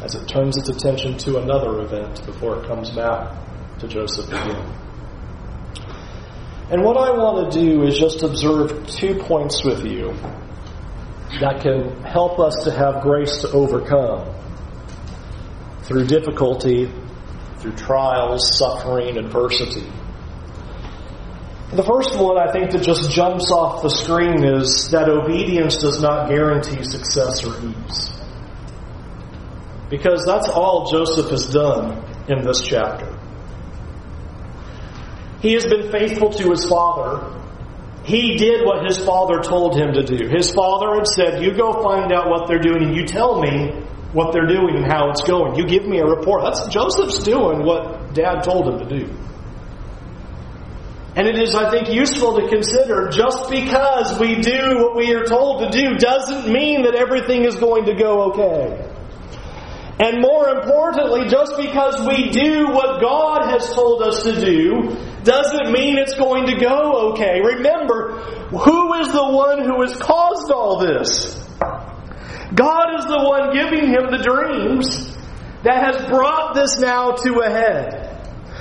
as 0.03 0.15
it 0.15 0.29
turns 0.29 0.57
its 0.57 0.69
attention 0.69 1.19
to 1.19 1.39
another 1.39 1.81
event 1.81 2.25
before 2.25 2.63
it 2.63 2.69
comes 2.69 2.91
back 2.91 3.37
to 3.81 3.89
Joseph 3.89 4.29
again. 4.29 4.75
And 6.71 6.85
what 6.85 6.97
I 6.97 7.11
want 7.11 7.53
to 7.53 7.61
do 7.61 7.83
is 7.83 7.99
just 7.99 8.23
observe 8.23 8.87
two 8.87 9.15
points 9.17 9.65
with 9.65 9.85
you 9.85 10.13
that 11.41 11.61
can 11.63 12.03
help 12.03 12.39
us 12.39 12.65
to 12.65 12.71
have 12.71 13.03
grace 13.03 13.41
to 13.43 13.51
overcome 13.51 14.35
through 15.83 16.07
difficulty 16.07 16.91
through 17.61 17.73
trials, 17.73 18.57
suffering, 18.57 19.17
adversity. 19.17 19.87
The 21.73 21.83
first 21.83 22.17
one 22.17 22.39
I 22.39 22.51
think 22.51 22.71
that 22.71 22.83
just 22.83 23.11
jumps 23.11 23.51
off 23.51 23.83
the 23.83 23.91
screen 23.91 24.43
is 24.43 24.89
that 24.91 25.09
obedience 25.09 25.77
does 25.77 26.01
not 26.01 26.29
guarantee 26.29 26.83
success 26.83 27.45
or 27.45 27.55
ease. 27.63 28.11
Because 29.91 30.25
that's 30.25 30.49
all 30.49 30.91
Joseph 30.91 31.31
has 31.31 31.51
done 31.51 32.03
in 32.29 32.43
this 32.43 32.63
chapter. 32.63 33.15
He 35.43 35.53
has 35.53 35.67
been 35.67 35.91
faithful 35.93 36.31
to 36.31 36.51
his 36.51 36.67
father. 36.67 37.35
He 38.03 38.37
did 38.37 38.65
what 38.65 38.87
his 38.87 38.99
father 39.05 39.41
told 39.41 39.77
him 39.77 39.93
to 39.93 40.03
do. 40.03 40.27
His 40.27 40.53
father 40.53 40.95
had 40.95 41.07
said, 41.07 41.43
You 41.43 41.55
go 41.55 41.83
find 41.83 42.13
out 42.13 42.31
what 42.31 42.49
they're 42.49 42.59
doing 42.59 42.83
and 42.83 42.97
you 42.97 43.05
tell 43.07 43.41
me 43.41 43.85
what 44.13 44.33
they're 44.33 44.47
doing 44.47 44.77
and 44.77 44.87
how 44.87 45.11
it's 45.11 45.23
going. 45.23 45.57
You 45.57 45.67
give 45.67 45.87
me 45.87 45.99
a 45.99 46.07
report. 46.07 46.43
That's 46.45 46.69
Joseph's 46.69 47.23
doing 47.23 47.65
what 47.65 48.15
dad 48.15 48.43
told 48.43 48.69
him 48.69 48.89
to 48.89 48.99
do. 48.99 49.15
And 51.17 51.27
it 51.27 51.37
is, 51.37 51.55
I 51.55 51.71
think, 51.71 51.93
useful 51.93 52.41
to 52.41 52.49
consider 52.49 53.09
just 53.09 53.51
because 53.51 54.19
we 54.21 54.37
do 54.37 54.79
what 54.79 54.95
we 54.95 55.13
are 55.15 55.25
told 55.25 55.63
to 55.63 55.71
do 55.71 55.97
doesn't 55.97 56.53
mean 56.53 56.85
that 56.85 56.95
everything 56.95 57.45
is 57.45 57.57
going 57.57 57.87
to 57.87 57.95
go 57.95 58.31
okay. 58.31 58.89
And 60.01 60.23
more 60.23 60.49
importantly, 60.51 61.29
just 61.29 61.57
because 61.57 62.07
we 62.07 62.31
do 62.31 62.69
what 62.69 63.01
God 63.01 63.51
has 63.51 63.75
told 63.75 64.01
us 64.03 64.23
to 64.23 64.41
do 64.41 64.97
doesn't 65.25 65.73
mean 65.73 65.99
it's 65.99 66.15
going 66.15 66.47
to 66.47 66.57
go 66.57 67.13
okay. 67.13 67.41
Remember, 67.43 68.13
who 68.51 68.95
is 68.95 69.09
the 69.09 69.29
one 69.29 69.65
who 69.65 69.83
has 69.83 69.97
caused 69.97 70.53
all 70.53 70.79
this? 70.79 71.48
God 72.55 72.99
is 72.99 73.05
the 73.07 73.23
one 73.23 73.53
giving 73.53 73.89
him 73.89 74.11
the 74.11 74.19
dreams 74.19 75.17
that 75.65 75.95
has 75.95 76.09
brought 76.09 76.55
this 76.55 76.79
now 76.79 77.13
to 77.13 77.41
a 77.41 77.51
head. 77.51 78.09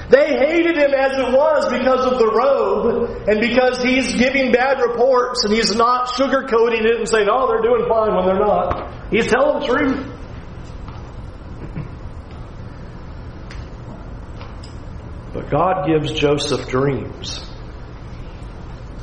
They 0.10 0.38
hated 0.38 0.78
him 0.78 0.94
as 0.94 1.18
it 1.18 1.34
was 1.34 1.68
because 1.70 2.12
of 2.12 2.18
the 2.18 2.32
robe 2.32 3.28
and 3.28 3.42
because 3.42 3.84
he's 3.84 4.16
giving 4.16 4.54
bad 4.54 4.80
reports 4.80 5.44
and 5.44 5.54
he's 5.54 5.76
not 5.76 6.08
sugarcoating 6.08 6.86
it 6.86 6.98
and 6.98 7.08
saying, 7.10 7.28
oh, 7.30 7.48
they're 7.48 7.62
doing 7.62 7.90
fine 7.90 8.16
when 8.16 8.26
they're 8.26 8.40
not. 8.40 9.12
He's 9.12 9.28
telling 9.28 9.60
the 9.60 9.68
truth. 9.68 10.14
But 15.34 15.50
God 15.50 15.88
gives 15.88 16.14
Joseph 16.14 16.68
dreams 16.70 17.46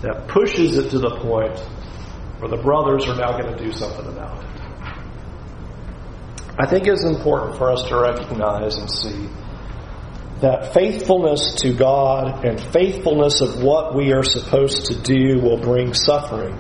that 0.01 0.27
pushes 0.29 0.77
it 0.79 0.91
to 0.91 0.99
the 0.99 1.17
point 1.21 1.59
where 2.39 2.49
the 2.49 2.63
brothers 2.63 3.07
are 3.09 3.17
now 3.17 3.39
going 3.39 3.57
to 3.57 3.63
do 3.63 3.73
something 3.73 4.07
about 4.07 4.43
it. 4.43 4.54
I 6.57 6.67
think 6.67 6.87
it's 6.87 7.05
important 7.05 7.59
for 7.59 7.73
us 7.73 7.83
to 7.89 7.97
recognize 7.97 8.77
and 8.77 8.89
see 8.89 9.29
that 10.41 10.73
faithfulness 10.73 11.55
to 11.57 11.73
God 11.73 12.45
and 12.45 12.61
faithfulness 12.73 13.41
of 13.41 13.63
what 13.63 13.95
we 13.95 14.13
are 14.13 14.23
supposed 14.23 14.87
to 14.87 14.95
do 14.95 15.41
will 15.41 15.59
bring 15.59 15.95
suffering 15.95 16.57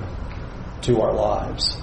to 0.82 1.00
our 1.00 1.14
lives. 1.14 1.76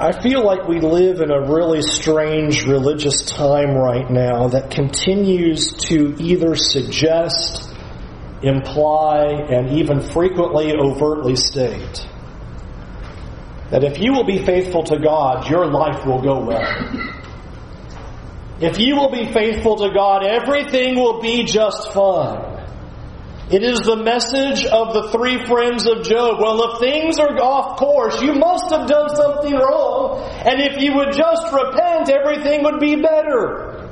I 0.00 0.20
feel 0.20 0.44
like 0.44 0.68
we 0.68 0.80
live 0.80 1.20
in 1.20 1.30
a 1.30 1.40
really 1.40 1.82
strange 1.82 2.66
religious 2.66 3.24
time 3.24 3.74
right 3.74 4.08
now 4.08 4.48
that 4.48 4.70
continues 4.70 5.72
to 5.88 6.14
either 6.18 6.54
suggest, 6.54 7.74
imply, 8.42 9.24
and 9.50 9.78
even 9.78 10.00
frequently 10.00 10.74
overtly 10.74 11.36
state 11.36 12.06
that 13.70 13.84
if 13.84 13.98
you 13.98 14.12
will 14.12 14.24
be 14.24 14.44
faithful 14.44 14.82
to 14.84 14.98
God, 14.98 15.48
your 15.50 15.66
life 15.66 16.04
will 16.06 16.22
go 16.22 16.44
well. 16.44 17.18
If 18.60 18.78
you 18.80 18.96
will 18.96 19.10
be 19.10 19.30
faithful 19.32 19.76
to 19.76 19.90
God, 19.94 20.24
everything 20.24 20.96
will 20.96 21.20
be 21.20 21.44
just 21.44 21.92
fine. 21.92 22.56
It 23.50 23.62
is 23.62 23.78
the 23.80 23.96
message 23.96 24.66
of 24.66 24.92
the 24.92 25.08
three 25.10 25.46
friends 25.46 25.86
of 25.86 26.02
Job. 26.02 26.38
Well, 26.40 26.74
if 26.74 26.80
things 26.80 27.18
are 27.18 27.34
off 27.40 27.78
course, 27.78 28.20
you 28.20 28.34
must 28.34 28.70
have 28.70 28.86
done 28.88 29.08
something 29.16 29.54
wrong. 29.54 30.20
And 30.44 30.60
if 30.60 30.82
you 30.82 30.94
would 30.96 31.12
just 31.12 31.52
repent, 31.52 32.10
everything 32.10 32.64
would 32.64 32.78
be 32.78 32.96
better. 32.96 33.88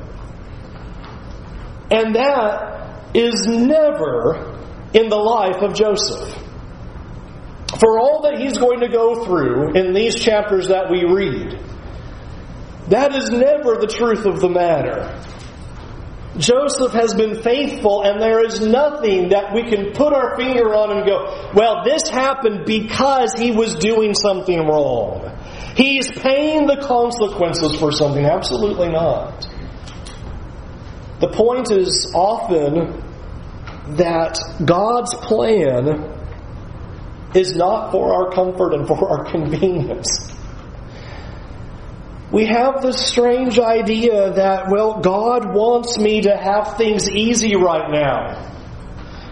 And 1.90 2.16
that 2.16 3.14
is 3.14 3.46
never 3.46 4.60
in 4.92 5.08
the 5.08 5.16
life 5.16 5.62
of 5.62 5.74
Joseph. 5.74 6.45
For 7.80 7.98
all 7.98 8.22
that 8.22 8.38
he's 8.38 8.58
going 8.58 8.80
to 8.80 8.88
go 8.88 9.24
through 9.24 9.74
in 9.74 9.92
these 9.92 10.14
chapters 10.14 10.68
that 10.68 10.90
we 10.90 11.04
read, 11.04 11.58
that 12.88 13.14
is 13.14 13.30
never 13.30 13.76
the 13.76 13.88
truth 13.88 14.24
of 14.24 14.40
the 14.40 14.48
matter. 14.48 15.20
Joseph 16.38 16.92
has 16.92 17.14
been 17.14 17.42
faithful, 17.42 18.02
and 18.02 18.20
there 18.20 18.44
is 18.44 18.60
nothing 18.60 19.30
that 19.30 19.54
we 19.54 19.64
can 19.64 19.92
put 19.92 20.12
our 20.12 20.36
finger 20.36 20.74
on 20.74 20.96
and 20.96 21.06
go, 21.06 21.50
well, 21.54 21.82
this 21.82 22.08
happened 22.08 22.66
because 22.66 23.32
he 23.36 23.50
was 23.50 23.74
doing 23.74 24.14
something 24.14 24.58
wrong. 24.58 25.36
He's 25.76 26.10
paying 26.12 26.66
the 26.66 26.76
consequences 26.76 27.78
for 27.78 27.90
something. 27.90 28.24
Absolutely 28.24 28.88
not. 28.88 29.48
The 31.20 31.28
point 31.28 31.70
is 31.70 32.12
often 32.14 33.02
that 33.96 34.38
God's 34.64 35.14
plan 35.14 36.15
is 37.36 37.54
not 37.54 37.92
for 37.92 38.14
our 38.14 38.32
comfort 38.32 38.72
and 38.74 38.88
for 38.88 39.08
our 39.08 39.24
convenience 39.30 40.32
we 42.32 42.46
have 42.46 42.82
this 42.82 43.06
strange 43.06 43.58
idea 43.58 44.32
that, 44.32 44.68
well, 44.68 45.00
God 45.00 45.54
wants 45.54 45.96
me 45.96 46.22
to 46.22 46.36
have 46.36 46.76
things 46.76 47.08
easy 47.08 47.54
right 47.54 47.90
now. 47.90 48.52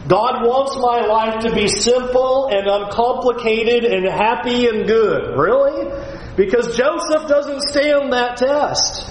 God 0.07 0.47
wants 0.47 0.77
my 0.77 1.01
life 1.01 1.43
to 1.45 1.55
be 1.55 1.67
simple 1.67 2.49
and 2.53 2.67
uncomplicated 2.69 3.85
and 3.85 4.07
happy 4.07 4.69
and 4.69 4.87
good. 4.87 5.37
Really? 5.37 5.91
Because 6.37 6.77
Joseph 6.77 7.27
doesn't 7.27 7.63
stand 7.63 8.13
that 8.13 8.37
test. 8.37 9.11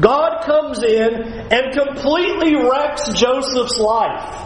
God 0.00 0.44
comes 0.44 0.82
in 0.82 1.22
and 1.52 1.72
completely 1.72 2.56
wrecks 2.56 3.12
Joseph's 3.12 3.78
life. 3.78 4.45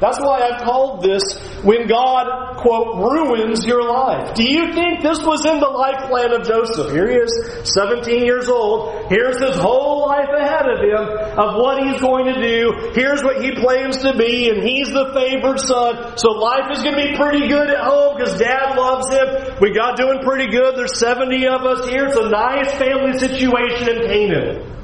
That's 0.00 0.18
why 0.18 0.48
I've 0.48 0.62
called 0.62 1.02
this 1.02 1.22
when 1.62 1.86
God, 1.86 2.56
quote, 2.56 2.96
ruins 2.96 3.66
your 3.66 3.84
life. 3.84 4.34
Do 4.34 4.42
you 4.42 4.72
think 4.72 5.02
this 5.02 5.20
was 5.22 5.44
in 5.44 5.60
the 5.60 5.68
life 5.68 6.08
plan 6.08 6.32
of 6.32 6.46
Joseph? 6.48 6.90
Here 6.92 7.06
he 7.06 7.16
is, 7.16 7.70
17 7.74 8.24
years 8.24 8.48
old. 8.48 9.12
Here's 9.12 9.38
his 9.38 9.56
whole 9.60 10.08
life 10.08 10.30
ahead 10.32 10.64
of 10.72 10.80
him 10.80 11.04
of 11.36 11.60
what 11.60 11.84
he's 11.84 12.00
going 12.00 12.32
to 12.32 12.40
do. 12.40 12.92
Here's 12.94 13.22
what 13.22 13.44
he 13.44 13.52
plans 13.60 13.98
to 13.98 14.16
be, 14.16 14.48
and 14.48 14.62
he's 14.62 14.88
the 14.88 15.12
favored 15.12 15.60
son. 15.60 16.16
So 16.16 16.30
life 16.32 16.72
is 16.72 16.82
going 16.82 16.96
to 16.96 17.10
be 17.12 17.16
pretty 17.16 17.48
good 17.48 17.68
at 17.68 17.84
home 17.84 18.16
because 18.16 18.38
dad 18.38 18.76
loves 18.76 19.12
him. 19.12 19.58
We 19.60 19.74
got 19.74 19.98
doing 19.98 20.20
pretty 20.24 20.50
good. 20.50 20.76
There's 20.76 20.98
70 20.98 21.46
of 21.46 21.62
us 21.62 21.88
here. 21.88 22.06
It's 22.06 22.16
a 22.16 22.30
nice 22.30 22.72
family 22.72 23.18
situation 23.18 23.88
in 23.88 24.08
Canaan. 24.08 24.79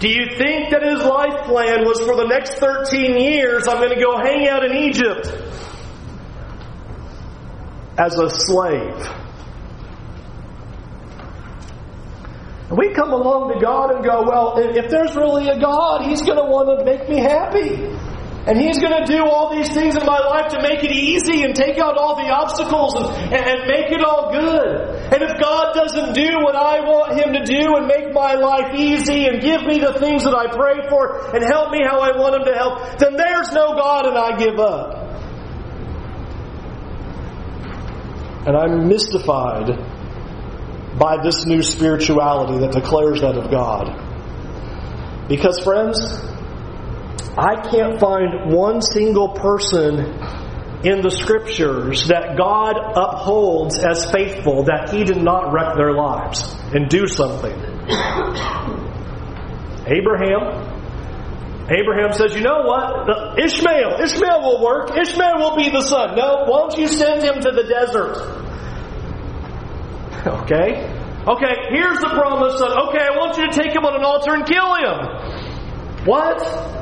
Do 0.00 0.08
you 0.08 0.34
think 0.38 0.70
that 0.70 0.82
his 0.82 1.04
life 1.04 1.44
plan 1.44 1.84
was 1.84 2.00
for 2.00 2.16
the 2.16 2.26
next 2.26 2.54
13 2.58 3.20
years, 3.20 3.68
I'm 3.68 3.76
going 3.76 3.94
to 3.94 4.00
go 4.02 4.16
hang 4.16 4.48
out 4.48 4.64
in 4.64 4.74
Egypt 4.74 5.28
as 7.98 8.18
a 8.18 8.30
slave? 8.30 8.96
And 12.70 12.78
we 12.78 12.94
come 12.94 13.12
along 13.12 13.52
to 13.52 13.60
God 13.60 13.90
and 13.90 14.02
go, 14.02 14.22
well, 14.22 14.54
if 14.56 14.88
there's 14.88 15.14
really 15.16 15.48
a 15.48 15.60
God, 15.60 16.08
He's 16.08 16.22
going 16.22 16.38
to 16.38 16.44
want 16.50 16.78
to 16.78 16.84
make 16.86 17.06
me 17.06 17.18
happy. 17.18 17.76
And 18.46 18.56
He's 18.58 18.78
going 18.78 18.96
to 18.96 19.04
do 19.04 19.22
all 19.24 19.54
these 19.54 19.70
things 19.70 19.96
in 19.96 20.06
my 20.06 20.18
life 20.18 20.52
to 20.52 20.62
make 20.62 20.82
it 20.82 20.92
easy 20.92 21.42
and 21.42 21.54
take 21.54 21.78
out 21.78 21.98
all 21.98 22.16
the 22.16 22.30
obstacles 22.30 22.94
and, 22.96 23.34
and 23.34 23.68
make 23.68 23.92
it 23.92 24.02
all 24.02 24.32
good. 24.32 24.80
And 25.12 25.22
if 25.22 25.38
God 25.38 25.74
doesn't 25.74 26.14
do 26.14 26.40
what 26.40 26.56
I 26.56 26.80
want 26.80 27.20
Him 27.20 27.34
to 27.34 27.44
do 27.44 27.76
and 27.76 27.86
make 27.86 28.14
my 28.14 28.34
life 28.34 28.74
easy 28.74 29.26
and 29.26 29.42
give 29.42 29.62
me 29.66 29.78
the 29.78 29.92
things 30.00 30.24
that 30.24 30.34
I 30.34 30.48
pray 30.48 30.88
for 30.88 31.36
and 31.36 31.44
help 31.44 31.70
me 31.70 31.80
how 31.84 32.00
I 32.00 32.16
want 32.16 32.36
Him 32.36 32.44
to 32.46 32.54
help, 32.56 32.98
then 32.98 33.16
there's 33.16 33.52
no 33.52 33.74
God 33.74 34.06
and 34.06 34.16
I 34.16 34.38
give 34.38 34.58
up. 34.58 34.96
And 38.46 38.56
I'm 38.56 38.88
mystified 38.88 39.68
by 40.98 41.22
this 41.22 41.44
new 41.44 41.62
spirituality 41.62 42.58
that 42.60 42.72
declares 42.72 43.20
that 43.20 43.36
of 43.36 43.50
God. 43.50 44.08
Because, 45.28 45.60
friends, 45.60 45.98
I 47.40 47.56
can't 47.70 47.98
find 47.98 48.52
one 48.52 48.82
single 48.82 49.30
person 49.30 49.96
in 50.84 51.00
the 51.00 51.10
scriptures 51.10 52.08
that 52.08 52.36
God 52.36 52.76
upholds 52.76 53.78
as 53.78 54.10
faithful 54.10 54.64
that 54.64 54.90
he 54.92 55.04
did 55.04 55.22
not 55.22 55.50
wreck 55.50 55.74
their 55.76 55.92
lives 55.94 56.54
and 56.74 56.86
do 56.90 57.06
something. 57.06 57.56
Abraham. 59.88 60.68
Abraham 61.72 62.12
says, 62.12 62.34
you 62.34 62.42
know 62.42 62.60
what? 62.64 63.38
Ishmael, 63.38 64.02
Ishmael 64.02 64.42
will 64.42 64.62
work. 64.62 64.90
Ishmael 64.94 65.38
will 65.38 65.56
be 65.56 65.70
the 65.70 65.82
son. 65.82 66.16
No, 66.16 66.44
won't 66.46 66.76
you 66.76 66.88
send 66.88 67.22
him 67.22 67.40
to 67.40 67.50
the 67.52 67.64
desert? 67.64 68.36
Okay? 70.20 70.84
Okay, 71.26 71.54
here's 71.70 71.98
the 72.00 72.10
promised 72.12 72.58
son. 72.58 72.70
Okay, 72.88 73.00
I 73.00 73.16
want 73.16 73.38
you 73.38 73.50
to 73.50 73.52
take 73.52 73.74
him 73.74 73.86
on 73.86 73.94
an 73.96 74.04
altar 74.04 74.34
and 74.34 74.44
kill 74.44 74.74
him. 74.74 76.04
What? 76.04 76.79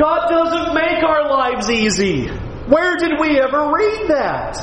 God 0.00 0.28
doesn't 0.30 0.74
make 0.74 1.04
our 1.04 1.28
lives 1.28 1.70
easy. 1.70 2.28
Where 2.68 2.96
did 2.96 3.20
we 3.20 3.38
ever 3.38 3.70
read 3.70 4.08
that? 4.08 4.56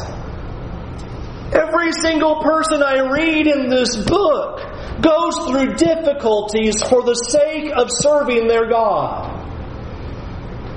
Every 1.53 1.91
single 1.91 2.41
person 2.41 2.81
I 2.81 3.07
read 3.11 3.45
in 3.45 3.69
this 3.69 3.95
book 3.97 4.61
goes 4.99 5.35
through 5.47 5.75
difficulties 5.75 6.81
for 6.81 7.03
the 7.03 7.13
sake 7.13 7.71
of 7.75 7.89
serving 7.91 8.47
their 8.47 8.67
God. 8.67 9.35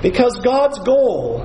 Because 0.03 0.39
God's 0.43 0.77
goal 0.79 1.43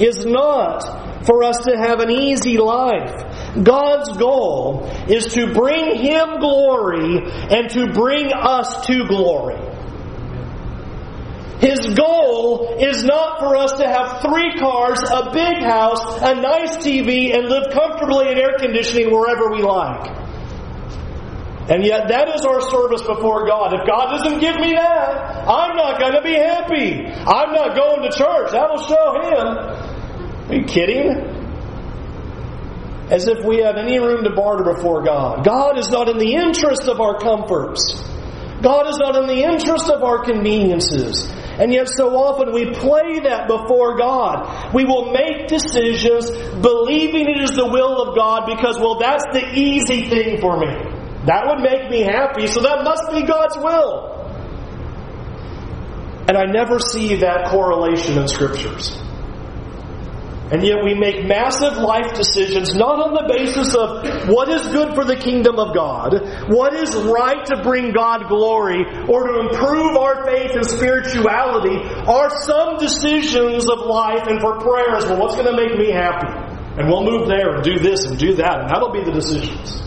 is 0.00 0.26
not 0.26 1.26
for 1.26 1.44
us 1.44 1.58
to 1.58 1.76
have 1.76 2.00
an 2.00 2.10
easy 2.10 2.58
life. 2.58 3.62
God's 3.62 4.16
goal 4.18 4.84
is 5.08 5.32
to 5.34 5.52
bring 5.54 5.96
Him 5.96 6.40
glory 6.40 7.18
and 7.50 7.70
to 7.70 7.92
bring 7.92 8.32
us 8.32 8.86
to 8.86 9.06
glory. 9.06 9.67
His 11.68 11.92
goal 11.94 12.78
is 12.80 13.04
not 13.04 13.40
for 13.40 13.54
us 13.54 13.72
to 13.72 13.86
have 13.86 14.22
three 14.22 14.56
cars, 14.58 14.98
a 15.04 15.30
big 15.32 15.62
house, 15.62 16.00
a 16.22 16.34
nice 16.34 16.78
TV, 16.78 17.36
and 17.36 17.46
live 17.46 17.70
comfortably 17.74 18.32
in 18.32 18.38
air 18.38 18.56
conditioning 18.58 19.10
wherever 19.12 19.50
we 19.50 19.60
like. 19.60 20.16
And 21.68 21.84
yet 21.84 22.08
that 22.08 22.34
is 22.34 22.46
our 22.46 22.62
service 22.62 23.02
before 23.02 23.46
God. 23.46 23.74
If 23.74 23.86
God 23.86 24.16
doesn't 24.16 24.40
give 24.40 24.56
me 24.56 24.72
that, 24.72 25.46
I'm 25.46 25.76
not 25.76 26.00
going 26.00 26.14
to 26.14 26.22
be 26.22 26.32
happy. 26.32 27.04
I'm 27.04 27.52
not 27.52 27.76
going 27.76 28.10
to 28.10 28.16
church. 28.16 28.52
That'll 28.52 28.80
show 28.88 29.20
Him. 29.28 30.48
Are 30.48 30.54
you 30.54 30.64
kidding? 30.64 31.10
As 33.10 33.28
if 33.28 33.44
we 33.44 33.58
have 33.58 33.76
any 33.76 33.98
room 33.98 34.24
to 34.24 34.30
barter 34.30 34.72
before 34.72 35.04
God. 35.04 35.44
God 35.44 35.76
is 35.76 35.90
not 35.90 36.08
in 36.08 36.16
the 36.16 36.32
interest 36.32 36.88
of 36.88 36.98
our 37.02 37.18
comforts. 37.18 38.02
God 38.62 38.88
is 38.88 38.98
not 38.98 39.16
in 39.16 39.26
the 39.26 39.42
interest 39.42 39.88
of 39.88 40.02
our 40.02 40.24
conveniences. 40.24 41.30
And 41.58 41.72
yet, 41.72 41.88
so 41.88 42.14
often 42.16 42.52
we 42.52 42.70
play 42.72 43.20
that 43.20 43.48
before 43.48 43.96
God. 43.96 44.74
We 44.74 44.84
will 44.84 45.12
make 45.12 45.48
decisions 45.48 46.30
believing 46.30 47.28
it 47.28 47.40
is 47.42 47.56
the 47.56 47.66
will 47.66 48.02
of 48.02 48.16
God 48.16 48.46
because, 48.46 48.78
well, 48.78 48.98
that's 48.98 49.24
the 49.32 49.54
easy 49.54 50.08
thing 50.08 50.40
for 50.40 50.58
me. 50.58 50.70
That 51.26 51.46
would 51.46 51.60
make 51.60 51.90
me 51.90 52.00
happy, 52.02 52.46
so 52.46 52.62
that 52.62 52.84
must 52.84 53.10
be 53.12 53.22
God's 53.22 53.56
will. 53.58 54.14
And 56.28 56.36
I 56.36 56.44
never 56.44 56.78
see 56.78 57.16
that 57.16 57.48
correlation 57.48 58.18
in 58.18 58.28
scriptures. 58.28 59.02
And 60.50 60.64
yet 60.64 60.82
we 60.82 60.94
make 60.94 61.26
massive 61.26 61.76
life 61.76 62.14
decisions 62.14 62.72
not 62.72 62.96
on 63.04 63.12
the 63.12 63.28
basis 63.28 63.74
of 63.76 64.32
what 64.32 64.48
is 64.48 64.66
good 64.68 64.94
for 64.94 65.04
the 65.04 65.16
kingdom 65.16 65.58
of 65.58 65.74
God, 65.74 66.48
what 66.48 66.72
is 66.72 66.96
right 66.96 67.44
to 67.52 67.62
bring 67.62 67.92
God 67.92 68.28
glory, 68.28 68.80
or 69.08 69.28
to 69.28 69.40
improve 69.44 69.96
our 69.96 70.24
faith 70.24 70.56
and 70.56 70.64
spirituality, 70.64 71.76
are 72.08 72.30
some 72.48 72.78
decisions 72.78 73.68
of 73.68 73.84
life 73.84 74.24
and 74.26 74.40
for 74.40 74.58
prayers, 74.58 75.04
well, 75.04 75.20
what's 75.20 75.36
going 75.36 75.52
to 75.52 75.56
make 75.56 75.76
me 75.76 75.92
happy? 75.92 76.32
And 76.80 76.88
we'll 76.88 77.04
move 77.04 77.28
there 77.28 77.56
and 77.56 77.62
do 77.62 77.78
this 77.78 78.06
and 78.06 78.18
do 78.18 78.34
that, 78.36 78.60
and 78.60 78.70
that'll 78.70 78.92
be 78.92 79.04
the 79.04 79.12
decisions. 79.12 79.82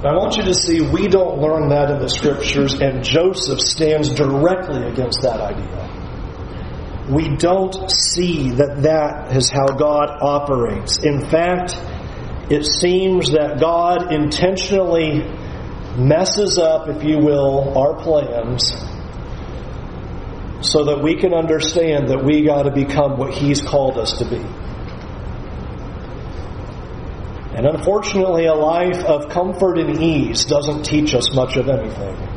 I 0.00 0.16
want 0.16 0.38
you 0.38 0.44
to 0.44 0.54
see 0.54 0.80
we 0.80 1.08
don't 1.08 1.40
learn 1.40 1.68
that 1.68 1.90
in 1.90 1.98
the 1.98 2.08
scriptures, 2.08 2.80
and 2.80 3.04
Joseph 3.04 3.60
stands 3.60 4.08
directly 4.14 4.88
against 4.88 5.20
that 5.20 5.40
idea 5.40 5.89
we 7.10 7.36
don't 7.36 7.90
see 7.90 8.50
that 8.50 8.82
that 8.82 9.36
is 9.36 9.50
how 9.50 9.66
God 9.66 10.10
operates. 10.20 10.98
In 10.98 11.28
fact, 11.28 11.74
it 12.50 12.64
seems 12.64 13.32
that 13.32 13.58
God 13.60 14.12
intentionally 14.12 15.22
messes 15.96 16.56
up, 16.56 16.88
if 16.88 17.02
you 17.02 17.18
will, 17.18 17.76
our 17.76 17.96
plans 18.00 18.72
so 20.62 20.84
that 20.84 21.02
we 21.02 21.16
can 21.16 21.34
understand 21.34 22.10
that 22.10 22.22
we 22.24 22.44
got 22.44 22.62
to 22.64 22.70
become 22.70 23.16
what 23.16 23.34
He's 23.34 23.60
called 23.60 23.98
us 23.98 24.18
to 24.18 24.24
be. 24.24 24.44
And 27.56 27.66
unfortunately, 27.66 28.46
a 28.46 28.54
life 28.54 29.04
of 29.04 29.30
comfort 29.30 29.78
and 29.78 30.00
ease 30.00 30.44
doesn't 30.44 30.84
teach 30.84 31.14
us 31.14 31.34
much 31.34 31.56
of 31.56 31.68
anything 31.68 32.29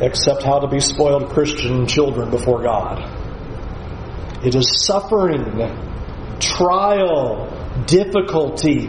except 0.00 0.42
how 0.42 0.60
to 0.60 0.68
be 0.68 0.80
spoiled 0.80 1.30
Christian 1.30 1.86
children 1.86 2.30
before 2.30 2.62
God. 2.62 3.26
It 4.44 4.54
is 4.54 4.84
suffering, 4.84 5.42
trial, 6.38 7.48
difficulty. 7.86 8.88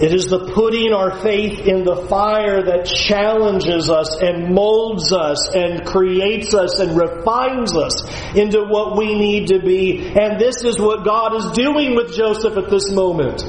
It 0.00 0.12
is 0.12 0.26
the 0.26 0.52
putting 0.54 0.92
our 0.92 1.20
faith 1.20 1.60
in 1.60 1.84
the 1.84 2.06
fire 2.08 2.62
that 2.64 2.86
challenges 2.86 3.90
us 3.90 4.16
and 4.20 4.54
molds 4.54 5.12
us 5.12 5.54
and 5.54 5.84
creates 5.84 6.54
us 6.54 6.78
and 6.80 6.96
refines 6.96 7.76
us 7.76 8.02
into 8.36 8.64
what 8.64 8.96
we 8.96 9.14
need 9.14 9.48
to 9.48 9.60
be. 9.60 10.06
And 10.06 10.40
this 10.40 10.64
is 10.64 10.78
what 10.78 11.04
God 11.04 11.36
is 11.36 11.50
doing 11.52 11.94
with 11.94 12.14
Joseph 12.14 12.56
at 12.56 12.70
this 12.70 12.92
moment. 12.92 13.42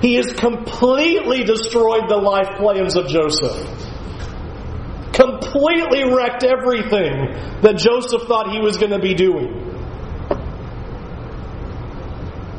He 0.00 0.14
has 0.14 0.32
completely 0.32 1.44
destroyed 1.44 2.08
the 2.08 2.16
life 2.16 2.58
plans 2.58 2.96
of 2.96 3.08
Joseph 3.08 3.90
completely 5.12 6.04
wrecked 6.04 6.44
everything 6.44 7.32
that 7.62 7.76
Joseph 7.76 8.22
thought 8.22 8.50
he 8.50 8.60
was 8.60 8.76
going 8.78 8.92
to 8.92 8.98
be 8.98 9.14
doing. 9.14 9.68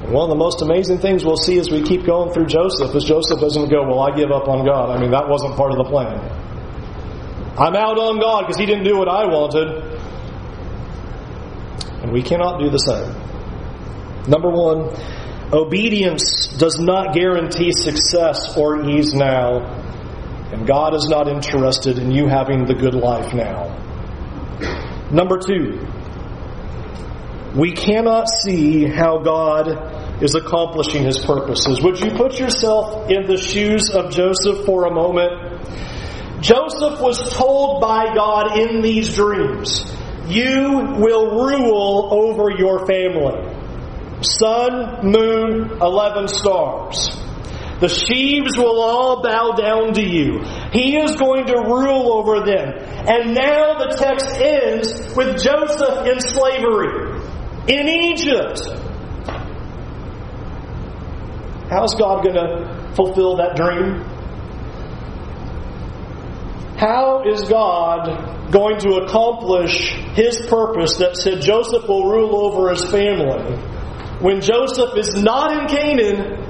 And 0.04 0.12
one 0.12 0.24
of 0.24 0.30
the 0.30 0.36
most 0.36 0.62
amazing 0.62 1.00
things 1.00 1.26
we'll 1.26 1.38
see 1.38 1.58
as 1.60 1.70
we 1.72 1.82
keep 1.82 2.06
going 2.06 2.34
through 2.34 2.46
Joseph 2.48 2.94
is 2.96 3.04
Joseph 3.06 3.40
doesn't 3.40 3.70
go, 3.70 3.88
Well, 3.88 4.00
I 4.02 4.16
give 4.16 4.32
up 4.32 4.48
on 4.48 4.66
God. 4.66 4.96
I 4.96 5.00
mean, 5.00 5.12
that 5.12 5.28
wasn't 5.28 5.56
part 5.56 5.72
of 5.72 5.78
the 5.78 5.86
plan. 5.86 6.20
I'm 7.58 7.76
out 7.76 7.98
on 7.98 8.20
God 8.20 8.42
because 8.42 8.58
He 8.58 8.66
didn't 8.66 8.84
do 8.84 8.98
what 8.98 9.08
I 9.08 9.26
wanted. 9.26 9.92
And 12.04 12.12
we 12.12 12.22
cannot 12.22 12.60
do 12.60 12.70
the 12.70 12.80
same. 12.80 13.16
Number 14.28 14.50
one, 14.50 14.94
obedience 15.54 16.48
does 16.58 16.80
not 16.80 17.14
guarantee 17.14 17.72
success 17.72 18.58
or 18.58 18.90
ease 18.90 19.14
now. 19.14 19.83
And 20.54 20.68
God 20.68 20.94
is 20.94 21.08
not 21.10 21.28
interested 21.28 21.98
in 21.98 22.12
you 22.12 22.28
having 22.28 22.66
the 22.66 22.76
good 22.76 22.94
life 22.94 23.34
now. 23.34 23.76
Number 25.12 25.40
two, 25.40 25.80
we 27.60 27.72
cannot 27.72 28.28
see 28.30 28.86
how 28.86 29.18
God 29.24 30.24
is 30.24 30.36
accomplishing 30.36 31.06
his 31.06 31.18
purposes. 31.26 31.82
Would 31.82 32.00
you 32.00 32.12
put 32.12 32.40
yourself 32.40 33.10
in 33.10 33.26
the 33.26 33.38
shoes 33.38 33.90
of 33.90 34.12
Joseph 34.12 34.64
for 34.64 34.86
a 34.86 34.94
moment? 34.94 35.60
Joseph 36.42 37.02
was 37.02 37.34
told 37.34 37.82
by 37.82 38.14
God 38.14 38.60
in 38.60 38.82
these 38.82 39.16
dreams, 39.16 39.84
You 40.28 40.98
will 41.00 41.32
rule 41.32 42.10
over 42.12 42.52
your 42.52 42.86
family. 42.86 43.50
Sun, 44.22 45.10
moon, 45.12 45.82
eleven 45.82 46.28
stars. 46.28 47.23
The 47.84 47.90
sheaves 47.90 48.58
will 48.58 48.80
all 48.82 49.22
bow 49.22 49.58
down 49.58 49.96
to 49.96 50.02
you. 50.02 50.40
He 50.72 50.96
is 50.96 51.18
going 51.18 51.48
to 51.48 51.54
rule 51.54 52.14
over 52.14 52.40
them. 52.46 52.76
And 52.80 53.36
now 53.36 53.74
the 53.78 53.94
text 54.00 54.26
ends 54.40 55.14
with 55.18 55.44
Joseph 55.44 56.08
in 56.08 56.22
slavery 56.22 57.20
in 57.68 57.90
Egypt. 57.90 58.62
How's 61.70 61.96
God 61.96 62.24
going 62.24 62.36
to 62.36 62.94
fulfill 62.96 63.36
that 63.36 63.58
dream? 63.58 64.00
How 66.78 67.24
is 67.28 67.42
God 67.50 68.50
going 68.54 68.80
to 68.80 69.04
accomplish 69.04 69.92
his 70.14 70.40
purpose 70.46 71.00
that 71.00 71.18
said 71.18 71.42
Joseph 71.42 71.86
will 71.90 72.10
rule 72.10 72.46
over 72.46 72.70
his 72.70 72.90
family 72.90 73.58
when 74.22 74.40
Joseph 74.40 74.98
is 74.98 75.22
not 75.22 75.52
in 75.52 75.68
Canaan 75.68 76.43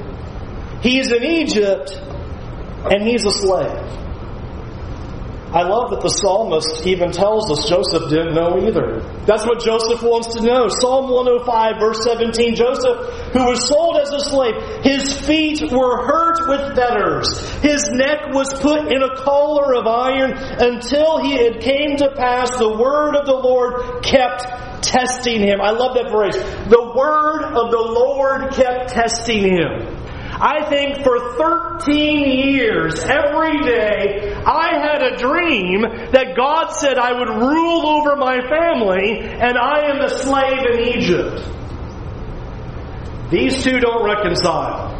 He's 0.83 1.11
in 1.11 1.23
Egypt 1.23 1.97
and 2.91 3.07
he's 3.07 3.25
a 3.25 3.31
slave. 3.31 4.03
I 5.53 5.61
love 5.61 5.91
that 5.91 6.01
the 6.01 6.09
psalmist 6.09 6.81
even 6.87 7.11
tells 7.11 7.45
us 7.51 7.69
Joseph 7.69 8.09
didn't 8.09 8.33
know 8.33 8.57
either. 8.57 9.05
That's 9.29 9.45
what 9.45 9.61
Joseph 9.61 10.01
wants 10.01 10.33
to 10.33 10.41
know. 10.41 10.67
Psalm 10.67 11.13
105, 11.13 11.77
verse 11.77 12.03
17 12.03 12.55
Joseph, 12.55 12.97
who 13.31 13.45
was 13.45 13.61
sold 13.69 14.01
as 14.01 14.09
a 14.11 14.19
slave, 14.19 14.57
his 14.81 15.13
feet 15.13 15.61
were 15.61 16.09
hurt 16.09 16.49
with 16.49 16.75
fetters. 16.75 17.37
His 17.61 17.85
neck 17.93 18.33
was 18.33 18.49
put 18.59 18.91
in 18.91 19.03
a 19.03 19.15
collar 19.21 19.75
of 19.77 19.85
iron 19.85 20.33
until 20.33 21.21
he 21.21 21.37
had 21.37 21.61
came 21.61 21.97
to 21.97 22.09
pass. 22.17 22.49
The 22.57 22.73
word 22.73 23.15
of 23.15 23.27
the 23.27 23.37
Lord 23.37 24.03
kept 24.03 24.83
testing 24.83 25.39
him. 25.39 25.61
I 25.61 25.69
love 25.69 25.93
that 26.01 26.09
phrase. 26.09 26.35
The 26.67 26.81
word 26.97 27.45
of 27.45 27.69
the 27.69 27.85
Lord 27.93 28.51
kept 28.57 28.89
testing 28.89 29.53
him. 29.53 30.02
I 30.45 30.67
think 30.67 31.05
for 31.05 31.37
13 31.37 32.51
years, 32.51 32.99
every 32.99 33.63
day, 33.63 34.33
I 34.33 34.75
had 34.75 35.01
a 35.01 35.15
dream 35.15 35.83
that 36.11 36.35
God 36.35 36.71
said 36.73 36.97
I 36.97 37.13
would 37.17 37.29
rule 37.29 37.87
over 37.87 38.17
my 38.17 38.41
family 38.49 39.21
and 39.21 39.57
I 39.57 39.89
am 39.89 40.01
a 40.01 40.09
slave 40.09 40.65
in 40.73 40.99
Egypt. 40.99 41.49
These 43.31 43.63
two 43.63 43.79
don't 43.79 44.03
reconcile. 44.03 44.91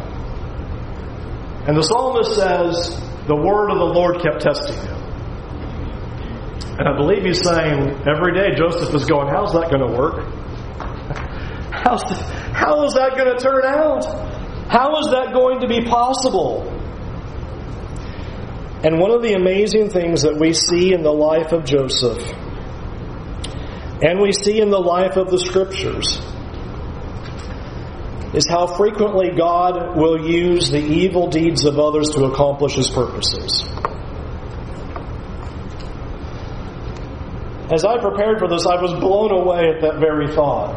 And 1.68 1.76
the 1.76 1.82
psalmist 1.82 2.36
says, 2.36 2.98
the 3.26 3.36
word 3.36 3.70
of 3.70 3.76
the 3.76 3.84
Lord 3.84 4.22
kept 4.22 4.40
testing 4.40 4.80
him. 4.80 4.96
And 6.78 6.88
I 6.88 6.96
believe 6.96 7.22
he's 7.22 7.44
saying 7.44 8.02
every 8.08 8.32
day 8.32 8.56
Joseph 8.56 8.94
is 8.94 9.04
going, 9.04 9.28
How's 9.28 9.52
that 9.52 9.70
going 9.70 9.86
to 9.86 9.94
work? 9.94 10.24
How's, 11.70 12.02
how 12.56 12.82
is 12.84 12.94
that 12.94 13.14
going 13.18 13.36
to 13.36 13.38
turn 13.38 13.66
out? 13.66 14.33
How 14.68 14.98
is 14.98 15.10
that 15.10 15.32
going 15.32 15.60
to 15.60 15.68
be 15.68 15.84
possible? 15.84 16.70
And 18.82 18.98
one 18.98 19.10
of 19.10 19.22
the 19.22 19.32
amazing 19.32 19.90
things 19.90 20.22
that 20.22 20.36
we 20.38 20.52
see 20.52 20.92
in 20.92 21.02
the 21.02 21.12
life 21.12 21.52
of 21.52 21.64
Joseph, 21.64 22.22
and 24.02 24.20
we 24.20 24.32
see 24.32 24.60
in 24.60 24.70
the 24.70 24.78
life 24.78 25.16
of 25.16 25.30
the 25.30 25.38
Scriptures, 25.38 26.18
is 28.34 28.48
how 28.48 28.66
frequently 28.66 29.30
God 29.30 29.96
will 29.96 30.28
use 30.28 30.70
the 30.70 30.82
evil 30.82 31.28
deeds 31.28 31.64
of 31.64 31.78
others 31.78 32.08
to 32.10 32.24
accomplish 32.24 32.74
His 32.74 32.90
purposes. 32.90 33.62
As 37.72 37.84
I 37.84 37.98
prepared 37.98 38.38
for 38.38 38.48
this, 38.48 38.66
I 38.66 38.80
was 38.82 38.92
blown 39.00 39.30
away 39.30 39.70
at 39.70 39.80
that 39.80 39.98
very 39.98 40.34
thought 40.34 40.74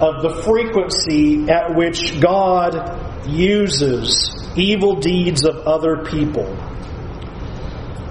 of 0.00 0.22
the 0.22 0.42
frequency 0.42 1.50
at 1.50 1.74
which 1.76 2.20
God 2.20 2.74
uses 3.26 4.34
evil 4.56 4.96
deeds 4.96 5.44
of 5.44 5.56
other 5.66 6.04
people. 6.04 6.54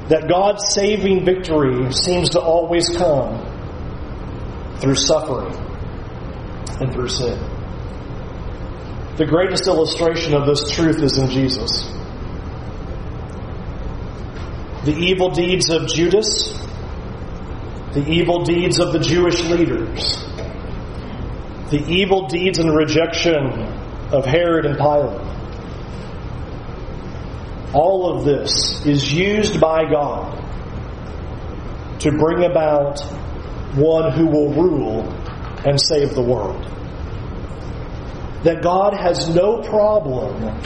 That 0.09 0.27
God's 0.27 0.73
saving 0.73 1.25
victory 1.25 1.91
seems 1.93 2.29
to 2.29 2.39
always 2.39 2.89
come 2.89 3.49
through 4.79 4.95
suffering 4.95 5.55
and 6.81 6.91
through 6.91 7.09
sin. 7.09 7.39
The 9.17 9.25
greatest 9.25 9.67
illustration 9.67 10.33
of 10.33 10.45
this 10.45 10.71
truth 10.71 11.01
is 11.01 11.17
in 11.17 11.29
Jesus. 11.29 11.83
The 14.85 14.95
evil 14.97 15.29
deeds 15.29 15.69
of 15.69 15.87
Judas 15.87 16.53
the 17.93 18.09
evil 18.09 18.43
deeds 18.43 18.79
of 18.79 18.91
the 18.91 18.99
Jewish 18.99 19.39
leaders, 19.43 20.17
the 21.69 21.85
evil 21.87 22.27
deeds 22.27 22.57
and 22.57 22.75
rejection 22.75 23.51
of 24.13 24.25
Herod 24.25 24.65
and 24.65 24.77
Pilate. 24.77 25.21
All 27.73 28.15
of 28.15 28.25
this 28.25 28.85
is 28.85 29.11
used 29.11 29.59
by 29.59 29.89
God 29.89 30.39
to 31.99 32.11
bring 32.11 32.43
about 32.43 33.01
one 33.75 34.11
who 34.11 34.27
will 34.27 34.53
rule 34.53 35.01
and 35.65 35.81
save 35.81 36.13
the 36.13 36.21
world. 36.21 36.63
That 38.43 38.61
God 38.61 38.93
has 38.93 39.29
no 39.29 39.61
problem 39.61 40.61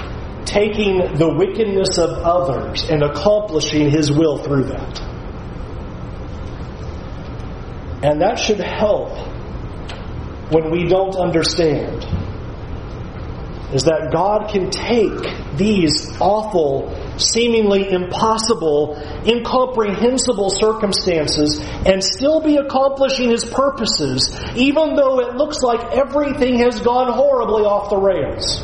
taking 0.45 0.97
the 1.15 1.33
wickedness 1.37 1.97
of 1.97 2.09
others 2.09 2.83
and 2.89 3.03
accomplishing 3.03 3.89
His 3.89 4.11
will 4.11 4.37
through 4.37 4.63
that. 4.65 5.01
And 8.03 8.21
that 8.21 8.39
should 8.39 8.59
help 8.59 9.09
when 10.51 10.71
we 10.71 10.85
don't 10.85 11.15
understand. 11.15 12.16
Is 13.73 13.83
that 13.83 14.11
God 14.13 14.49
can 14.49 14.69
take 14.69 15.57
these 15.57 16.17
awful, 16.21 16.95
seemingly 17.17 17.91
impossible, 17.91 18.95
incomprehensible 19.25 20.49
circumstances 20.51 21.59
and 21.85 22.01
still 22.01 22.39
be 22.39 22.55
accomplishing 22.55 23.29
His 23.29 23.43
purposes, 23.43 24.33
even 24.55 24.95
though 24.95 25.19
it 25.19 25.35
looks 25.35 25.61
like 25.61 25.97
everything 25.97 26.59
has 26.59 26.79
gone 26.79 27.11
horribly 27.11 27.63
off 27.63 27.89
the 27.89 27.97
rails. 27.97 28.63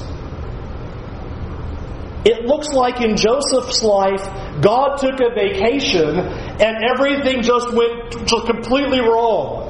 It 2.25 2.45
looks 2.45 2.69
like 2.69 3.01
in 3.01 3.17
Joseph's 3.17 3.83
life, 3.83 4.23
God 4.61 4.95
took 4.95 5.19
a 5.19 5.35
vacation 5.35 6.17
and 6.17 6.77
everything 6.95 7.41
just 7.41 7.73
went 7.73 8.25
completely 8.45 9.01
wrong. 9.01 9.62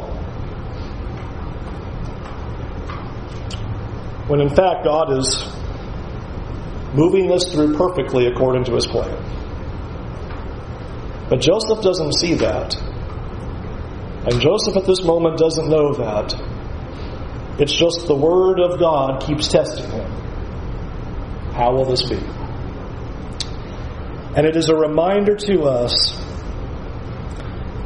When 4.34 4.42
in 4.42 4.50
fact, 4.50 4.84
God 4.84 5.16
is 5.16 5.46
moving 6.96 7.28
this 7.28 7.54
through 7.54 7.78
perfectly 7.78 8.26
according 8.26 8.64
to 8.64 8.74
his 8.74 8.88
plan. 8.88 9.14
But 11.30 11.40
Joseph 11.40 11.84
doesn't 11.84 12.14
see 12.14 12.34
that. 12.34 12.76
And 14.26 14.42
Joseph 14.42 14.76
at 14.76 14.88
this 14.88 15.04
moment 15.04 15.38
doesn't 15.38 15.70
know 15.70 15.94
that. 15.94 16.34
It's 17.60 17.74
just 17.74 18.08
the 18.08 18.16
Word 18.16 18.60
of 18.60 18.80
God 18.80 19.22
keeps 19.22 19.50
testing 19.50 19.88
him. 19.92 20.12
How 21.54 21.76
will 21.76 21.86
this 21.86 22.02
be? 22.02 22.18
And 24.36 24.48
it 24.48 24.56
is 24.56 24.68
a 24.68 24.76
reminder 24.76 25.36
to 25.36 25.66
us 25.66 26.12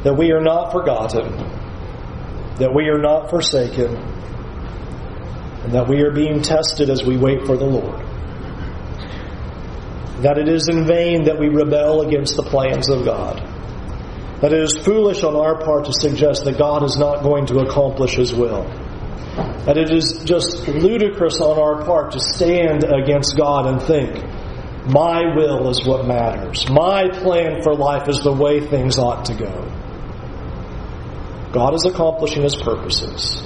that 0.02 0.14
we 0.16 0.32
are 0.32 0.40
not 0.40 0.72
forgotten, 0.72 1.28
that 2.56 2.72
we 2.74 2.88
are 2.88 3.02
not 3.02 3.28
forsaken, 3.28 4.07
and 5.68 5.76
that 5.76 5.86
we 5.86 6.00
are 6.00 6.10
being 6.10 6.40
tested 6.40 6.88
as 6.88 7.04
we 7.04 7.18
wait 7.18 7.44
for 7.44 7.54
the 7.54 7.66
Lord. 7.66 8.00
That 10.22 10.38
it 10.38 10.48
is 10.48 10.66
in 10.66 10.86
vain 10.86 11.24
that 11.24 11.38
we 11.38 11.48
rebel 11.48 12.00
against 12.00 12.36
the 12.36 12.42
plans 12.42 12.88
of 12.88 13.04
God. 13.04 13.36
That 14.40 14.54
it 14.54 14.62
is 14.62 14.78
foolish 14.78 15.22
on 15.24 15.36
our 15.36 15.62
part 15.62 15.84
to 15.84 15.92
suggest 15.92 16.46
that 16.46 16.56
God 16.56 16.84
is 16.84 16.96
not 16.96 17.22
going 17.22 17.44
to 17.48 17.58
accomplish 17.58 18.14
His 18.14 18.32
will. 18.32 18.64
That 19.66 19.76
it 19.76 19.92
is 19.92 20.24
just 20.24 20.66
ludicrous 20.66 21.38
on 21.38 21.58
our 21.58 21.84
part 21.84 22.12
to 22.12 22.20
stand 22.20 22.84
against 22.84 23.36
God 23.36 23.66
and 23.66 23.82
think, 23.82 24.24
my 24.90 25.36
will 25.36 25.68
is 25.68 25.84
what 25.84 26.06
matters. 26.06 26.66
My 26.70 27.10
plan 27.10 27.62
for 27.62 27.74
life 27.74 28.08
is 28.08 28.20
the 28.20 28.32
way 28.32 28.66
things 28.66 28.96
ought 28.96 29.26
to 29.26 29.34
go. 29.34 29.70
God 31.52 31.74
is 31.74 31.84
accomplishing 31.84 32.42
His 32.42 32.56
purposes. 32.56 33.42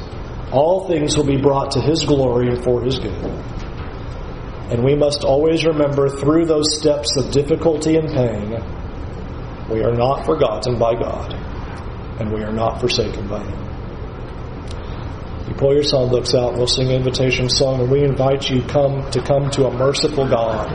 All 0.52 0.86
things 0.86 1.16
will 1.16 1.24
be 1.24 1.40
brought 1.40 1.70
to 1.72 1.80
His 1.80 2.04
glory 2.04 2.48
and 2.48 2.62
for 2.62 2.82
His 2.82 2.98
good. 2.98 3.24
And 4.70 4.84
we 4.84 4.94
must 4.94 5.24
always 5.24 5.64
remember 5.64 6.08
through 6.08 6.46
those 6.46 6.78
steps 6.78 7.16
of 7.16 7.30
difficulty 7.30 7.96
and 7.96 8.08
pain, 8.08 8.50
we 9.70 9.82
are 9.82 9.94
not 9.94 10.26
forgotten 10.26 10.78
by 10.78 10.94
God, 10.94 11.32
and 12.20 12.32
we 12.32 12.42
are 12.42 12.52
not 12.52 12.80
forsaken 12.80 13.28
by 13.28 13.42
Him. 13.42 13.72
You 15.48 15.54
pull 15.54 15.74
your 15.74 15.82
songbooks 15.82 16.34
out, 16.34 16.54
we'll 16.54 16.66
sing 16.66 16.88
an 16.88 16.96
invitation 16.96 17.48
song, 17.48 17.80
and 17.80 17.90
we 17.90 18.02
invite 18.02 18.48
you 18.50 18.62
come 18.62 19.10
to 19.10 19.22
come 19.22 19.50
to 19.52 19.66
a 19.66 19.70
merciful 19.70 20.28
God 20.28 20.68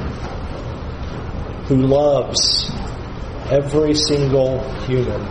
who 1.67 1.77
loves 1.77 2.71
every 3.51 3.93
single 3.93 4.59
human 4.85 5.21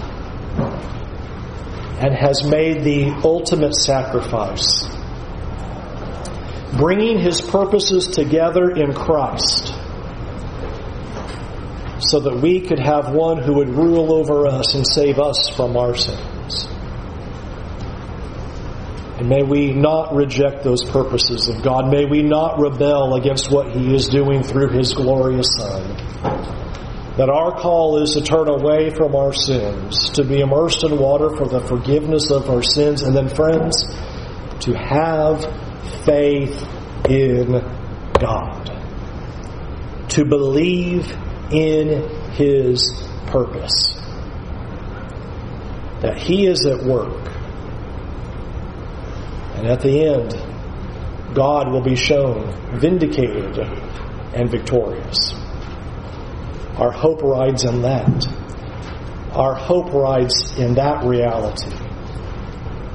and 1.98 2.14
has 2.14 2.44
made 2.44 2.84
the 2.84 3.10
ultimate 3.24 3.74
sacrifice, 3.74 4.86
bringing 6.76 7.18
his 7.18 7.40
purposes 7.40 8.08
together 8.08 8.70
in 8.70 8.92
Christ 8.92 9.72
so 11.98 12.20
that 12.20 12.40
we 12.40 12.60
could 12.60 12.78
have 12.78 13.12
one 13.12 13.42
who 13.42 13.54
would 13.54 13.70
rule 13.70 14.12
over 14.12 14.46
us 14.46 14.74
and 14.74 14.86
save 14.86 15.18
us 15.18 15.48
from 15.48 15.76
our 15.76 15.94
sins. 15.94 16.66
And 19.18 19.30
may 19.30 19.42
we 19.42 19.72
not 19.72 20.14
reject 20.14 20.62
those 20.62 20.84
purposes 20.84 21.48
of 21.48 21.62
God. 21.62 21.90
May 21.90 22.04
we 22.04 22.22
not 22.22 22.60
rebel 22.60 23.14
against 23.14 23.50
what 23.50 23.72
He 23.72 23.94
is 23.94 24.08
doing 24.08 24.42
through 24.42 24.68
His 24.68 24.92
glorious 24.92 25.48
Son. 25.56 26.65
That 27.16 27.30
our 27.30 27.52
call 27.52 28.02
is 28.02 28.12
to 28.12 28.20
turn 28.20 28.48
away 28.48 28.90
from 28.90 29.14
our 29.14 29.32
sins, 29.32 30.10
to 30.10 30.24
be 30.24 30.40
immersed 30.40 30.84
in 30.84 30.98
water 30.98 31.34
for 31.36 31.48
the 31.48 31.60
forgiveness 31.60 32.30
of 32.30 32.50
our 32.50 32.62
sins, 32.62 33.02
and 33.02 33.16
then, 33.16 33.28
friends, 33.28 33.82
to 34.60 34.74
have 34.74 35.42
faith 36.04 36.62
in 37.08 37.52
God. 38.20 38.72
To 40.10 40.24
believe 40.24 41.10
in 41.50 42.08
His 42.32 42.92
purpose. 43.26 43.94
That 46.02 46.18
He 46.18 46.46
is 46.46 46.66
at 46.66 46.82
work 46.82 47.36
and 49.56 49.66
at 49.68 49.80
the 49.80 50.04
end, 50.04 51.34
God 51.34 51.72
will 51.72 51.80
be 51.80 51.96
shown 51.96 52.54
vindicated 52.78 53.58
and 54.34 54.50
victorious. 54.50 55.32
Our 56.76 56.92
hope 56.92 57.22
rides 57.22 57.64
in 57.64 57.82
that. 57.82 58.26
Our 59.32 59.54
hope 59.54 59.92
rides 59.92 60.58
in 60.58 60.74
that 60.74 61.04
reality, 61.04 61.74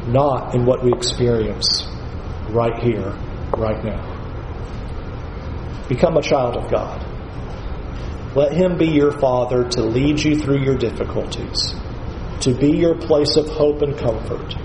not 0.07 0.55
in 0.55 0.65
what 0.65 0.83
we 0.83 0.93
experience 0.93 1.87
right 2.49 2.81
here, 2.81 3.11
right 3.57 3.83
now. 3.83 4.07
Become 5.89 6.17
a 6.17 6.21
child 6.21 6.57
of 6.57 6.71
God. 6.71 7.05
Let 8.35 8.53
Him 8.53 8.77
be 8.77 8.87
your 8.87 9.11
Father 9.11 9.67
to 9.69 9.81
lead 9.81 10.19
you 10.19 10.39
through 10.39 10.63
your 10.63 10.77
difficulties, 10.77 11.73
to 12.41 12.53
be 12.53 12.71
your 12.71 12.95
place 12.95 13.35
of 13.35 13.49
hope 13.49 13.81
and 13.81 13.97
comfort 13.97 14.55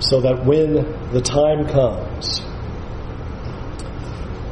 so 0.00 0.20
that 0.22 0.44
when 0.44 0.74
the 1.12 1.20
time 1.20 1.68
comes, 1.68 2.40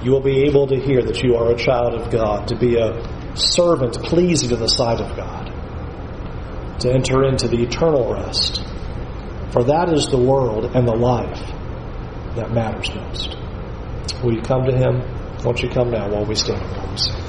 you 0.02 0.12
will 0.12 0.20
be 0.20 0.44
able 0.44 0.66
to 0.68 0.76
hear 0.76 1.02
that 1.02 1.22
you 1.22 1.34
are 1.36 1.50
a 1.52 1.56
child 1.56 1.94
of 1.94 2.10
God, 2.10 2.48
to 2.48 2.56
be 2.56 2.76
a 2.76 3.36
servant 3.36 3.94
pleasing 4.02 4.50
in 4.50 4.60
the 4.60 4.68
sight 4.68 5.00
of 5.00 5.16
God, 5.16 6.80
to 6.80 6.92
enter 6.92 7.24
into 7.24 7.48
the 7.48 7.62
eternal 7.62 8.12
rest. 8.12 8.62
For 9.52 9.64
that 9.64 9.92
is 9.92 10.08
the 10.08 10.18
world 10.18 10.64
and 10.76 10.86
the 10.86 10.94
life 10.94 11.40
that 12.36 12.52
matters 12.52 12.94
most. 12.94 13.36
Will 14.22 14.34
you 14.34 14.42
come 14.42 14.64
to 14.64 14.76
Him? 14.76 15.02
Won't 15.44 15.62
you 15.62 15.68
come 15.68 15.90
now 15.90 16.08
while 16.10 16.24
we 16.24 16.34
stand 16.34 16.62
and 16.62 16.90
we 16.90 16.98
sing? 16.98 17.27